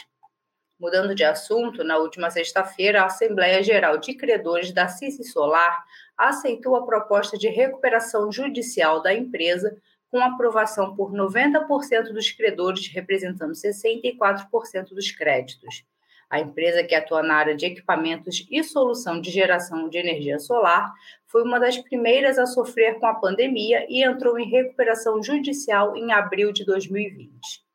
Mudando 0.78 1.16
de 1.16 1.24
assunto, 1.24 1.86
na 1.86 1.98
última 2.00 2.30
sexta-feira, 2.30 3.02
a 3.02 3.06
Assembleia 3.06 3.64
Geral 3.64 3.98
de 3.98 4.14
Credores 4.14 4.74
da 4.74 4.90
Cici 4.90 5.24
Solar 5.24 5.86
aceitou 6.18 6.76
a 6.76 6.86
proposta 6.86 7.38
de 7.38 7.48
recuperação 7.48 8.30
judicial 8.30 9.02
da 9.02 9.14
empresa, 9.14 9.78
com 10.12 10.20
aprovação 10.20 10.96
por 10.96 11.12
90% 11.12 12.12
dos 12.12 12.32
credores, 12.32 12.88
representando 12.88 13.54
64% 13.54 14.90
dos 14.90 15.12
créditos. 15.12 15.84
A 16.30 16.40
empresa 16.40 16.84
que 16.84 16.94
atua 16.94 17.24
na 17.24 17.36
área 17.36 17.56
de 17.56 17.66
equipamentos 17.66 18.46
e 18.52 18.64
solução 18.64 19.20
de 19.20 19.32
geração 19.32 19.90
de 19.90 19.98
energia 19.98 20.38
solar 20.38 20.94
foi 21.26 21.44
uma 21.44 21.60
das 21.60 21.78
primeiras 21.78 22.38
a 22.38 22.46
sofrer 22.46 23.00
com 23.00 23.08
a 23.08 23.16
pandemia 23.16 23.86
e 23.90 24.04
entrou 24.04 24.40
em 24.40 24.50
recuperação 24.50 25.24
judicial 25.24 25.98
em 25.98 26.12
abril 26.12 26.54
de 26.54 26.64
2020. 26.66 27.68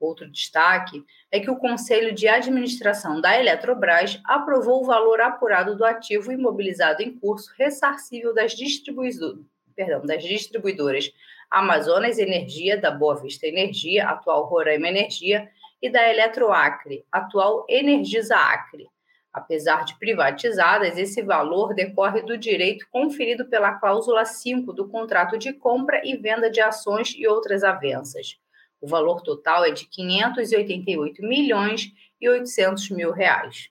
Outro 0.00 0.28
destaque 0.28 1.04
é 1.30 1.38
que 1.38 1.50
o 1.50 1.56
Conselho 1.56 2.12
de 2.12 2.26
Administração 2.26 3.20
da 3.20 3.38
Eletrobras 3.38 4.20
aprovou 4.24 4.82
o 4.82 4.86
valor 4.86 5.20
apurado 5.20 5.76
do 5.76 5.84
ativo 5.84 6.32
imobilizado 6.32 7.00
em 7.00 7.16
curso 7.16 7.52
ressarcível 7.56 8.34
das, 8.34 8.52
distribuidoras 8.52 11.12
Amazonas 11.50 12.18
Energia, 12.18 12.76
da 12.76 12.90
Boa 12.90 13.20
Vista 13.20 13.46
Energia, 13.46 14.08
atual 14.08 14.44
Roraima 14.44 14.88
Energia, 14.88 15.50
e 15.80 15.90
da 15.90 16.08
Eletroacre, 16.08 17.04
atual 17.12 17.66
Energisa 17.68 18.36
Acre. 18.36 18.88
Apesar 19.32 19.84
de 19.84 19.98
privatizadas, 19.98 20.96
esse 20.96 21.20
valor 21.20 21.74
decorre 21.74 22.22
do 22.22 22.38
direito 22.38 22.86
conferido 22.90 23.46
pela 23.46 23.74
cláusula 23.74 24.24
5 24.24 24.72
do 24.72 24.88
contrato 24.88 25.36
de 25.36 25.52
compra 25.52 26.00
e 26.04 26.16
venda 26.16 26.48
de 26.48 26.60
ações 26.60 27.14
e 27.18 27.26
outras 27.26 27.64
avanças. 27.64 28.38
O 28.80 28.86
valor 28.86 29.22
total 29.22 29.64
é 29.64 29.72
de 29.72 29.86
588 29.86 31.20
milhões 31.22 31.92
e 32.20 32.28
800 32.28 32.90
mil 32.90 33.10
reais. 33.10 33.68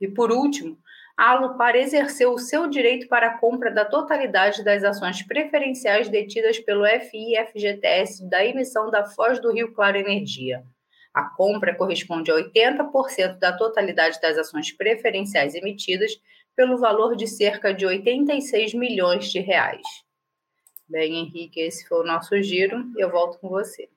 E 0.00 0.06
por 0.06 0.30
último, 0.30 0.78
a 1.16 1.30
Alupar 1.30 1.76
exerceu 1.76 2.32
o 2.32 2.38
seu 2.38 2.68
direito 2.68 3.06
para 3.06 3.28
a 3.28 3.38
compra 3.38 3.70
da 3.70 3.84
totalidade 3.84 4.64
das 4.64 4.82
ações 4.82 5.22
preferenciais 5.22 6.08
detidas 6.08 6.58
pelo 6.58 6.84
FI 6.84 7.34
e 7.34 7.46
FGTS 7.46 8.28
da 8.28 8.44
emissão 8.44 8.90
da 8.90 9.04
Foz 9.04 9.40
do 9.40 9.52
Rio 9.52 9.72
Claro 9.72 9.96
Energia. 9.96 10.64
A 11.12 11.22
compra 11.22 11.72
corresponde 11.72 12.32
a 12.32 12.34
80% 12.34 13.38
da 13.38 13.56
totalidade 13.56 14.20
das 14.20 14.36
ações 14.36 14.72
preferenciais 14.72 15.54
emitidas, 15.54 16.20
pelo 16.56 16.78
valor 16.78 17.14
de 17.14 17.28
cerca 17.28 17.72
de 17.72 17.86
86 17.86 18.74
milhões 18.74 19.30
de 19.30 19.38
reais. 19.38 19.86
Bem, 20.88 21.16
Henrique, 21.16 21.60
esse 21.60 21.86
foi 21.88 22.00
o 22.00 22.06
nosso 22.06 22.40
giro. 22.42 22.84
Eu 22.96 23.10
volto 23.10 23.38
com 23.38 23.48
você. 23.48 23.88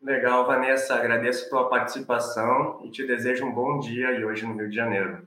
Legal, 0.00 0.46
Vanessa. 0.46 0.94
Agradeço 0.94 1.46
a 1.46 1.48
tua 1.48 1.68
participação 1.68 2.80
e 2.84 2.90
te 2.90 3.06
desejo 3.06 3.46
um 3.46 3.52
bom 3.52 3.78
dia 3.78 4.12
e 4.12 4.24
hoje 4.24 4.44
no 4.44 4.54
Rio 4.54 4.68
de 4.68 4.76
Janeiro. 4.76 5.26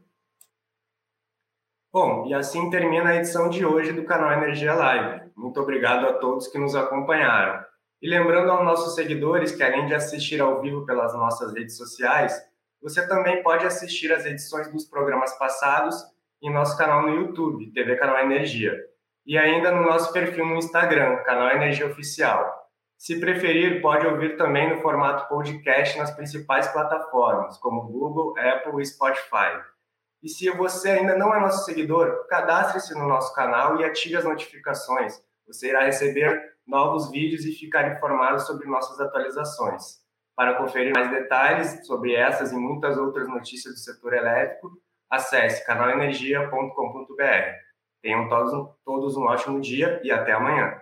Bom, 2.00 2.28
e 2.28 2.34
assim 2.36 2.70
termina 2.70 3.10
a 3.10 3.16
edição 3.16 3.50
de 3.50 3.66
hoje 3.66 3.92
do 3.92 4.06
canal 4.06 4.32
Energia 4.32 4.76
Live. 4.76 5.32
Muito 5.36 5.60
obrigado 5.60 6.06
a 6.06 6.14
todos 6.14 6.48
que 6.48 6.60
nos 6.60 6.76
acompanharam. 6.76 7.60
E 8.00 8.08
lembrando 8.08 8.52
aos 8.52 8.64
nossos 8.64 8.94
seguidores 8.94 9.52
que, 9.56 9.64
além 9.64 9.88
de 9.88 9.96
assistir 9.96 10.40
ao 10.40 10.62
vivo 10.62 10.86
pelas 10.86 11.16
nossas 11.16 11.56
redes 11.56 11.76
sociais, 11.76 12.40
você 12.80 13.08
também 13.08 13.42
pode 13.42 13.66
assistir 13.66 14.14
as 14.14 14.28
edições 14.28 14.72
dos 14.72 14.86
programas 14.86 15.36
passados 15.40 15.96
em 16.40 16.54
nosso 16.54 16.78
canal 16.78 17.02
no 17.02 17.16
YouTube, 17.16 17.74
TV 17.74 17.96
Canal 17.96 18.20
Energia, 18.20 18.80
e 19.26 19.36
ainda 19.36 19.72
no 19.72 19.82
nosso 19.82 20.14
perfil 20.14 20.46
no 20.46 20.58
Instagram, 20.58 21.24
Canal 21.24 21.50
Energia 21.50 21.88
Oficial. 21.88 22.70
Se 22.96 23.20
preferir, 23.20 23.82
pode 23.82 24.06
ouvir 24.06 24.38
também 24.38 24.70
no 24.70 24.84
formato 24.84 25.28
podcast 25.28 25.98
nas 25.98 26.12
principais 26.12 26.68
plataformas, 26.68 27.58
como 27.58 27.88
Google, 27.88 28.36
Apple 28.38 28.84
e 28.84 28.86
Spotify. 28.86 29.77
E 30.22 30.30
se 30.30 30.50
você 30.52 30.92
ainda 30.92 31.16
não 31.16 31.34
é 31.34 31.40
nosso 31.40 31.66
seguidor, 31.66 32.28
cadastre-se 32.28 32.94
no 32.96 33.08
nosso 33.08 33.34
canal 33.34 33.80
e 33.80 33.86
ative 33.86 34.18
as 34.18 34.24
notificações. 34.24 35.22
Você 35.46 35.70
irá 35.70 35.84
receber 35.84 36.56
novos 36.66 37.10
vídeos 37.10 37.46
e 37.46 37.54
ficar 37.54 37.96
informado 37.96 38.40
sobre 38.42 38.68
nossas 38.68 39.00
atualizações. 39.00 40.02
Para 40.36 40.56
conferir 40.56 40.94
mais 40.94 41.10
detalhes 41.10 41.86
sobre 41.88 42.14
essas 42.14 42.52
e 42.52 42.56
muitas 42.56 42.98
outras 42.98 43.28
notícias 43.28 43.74
do 43.74 43.80
setor 43.80 44.14
elétrico, 44.14 44.72
acesse 45.10 45.66
canalenergia.com.br. 45.66 47.68
Tenham 48.02 48.30
todos, 48.30 48.76
todos 48.86 49.18
um 49.18 49.24
ótimo 49.24 49.60
dia 49.60 50.00
e 50.04 50.12
até 50.12 50.34
amanhã. 50.34 50.80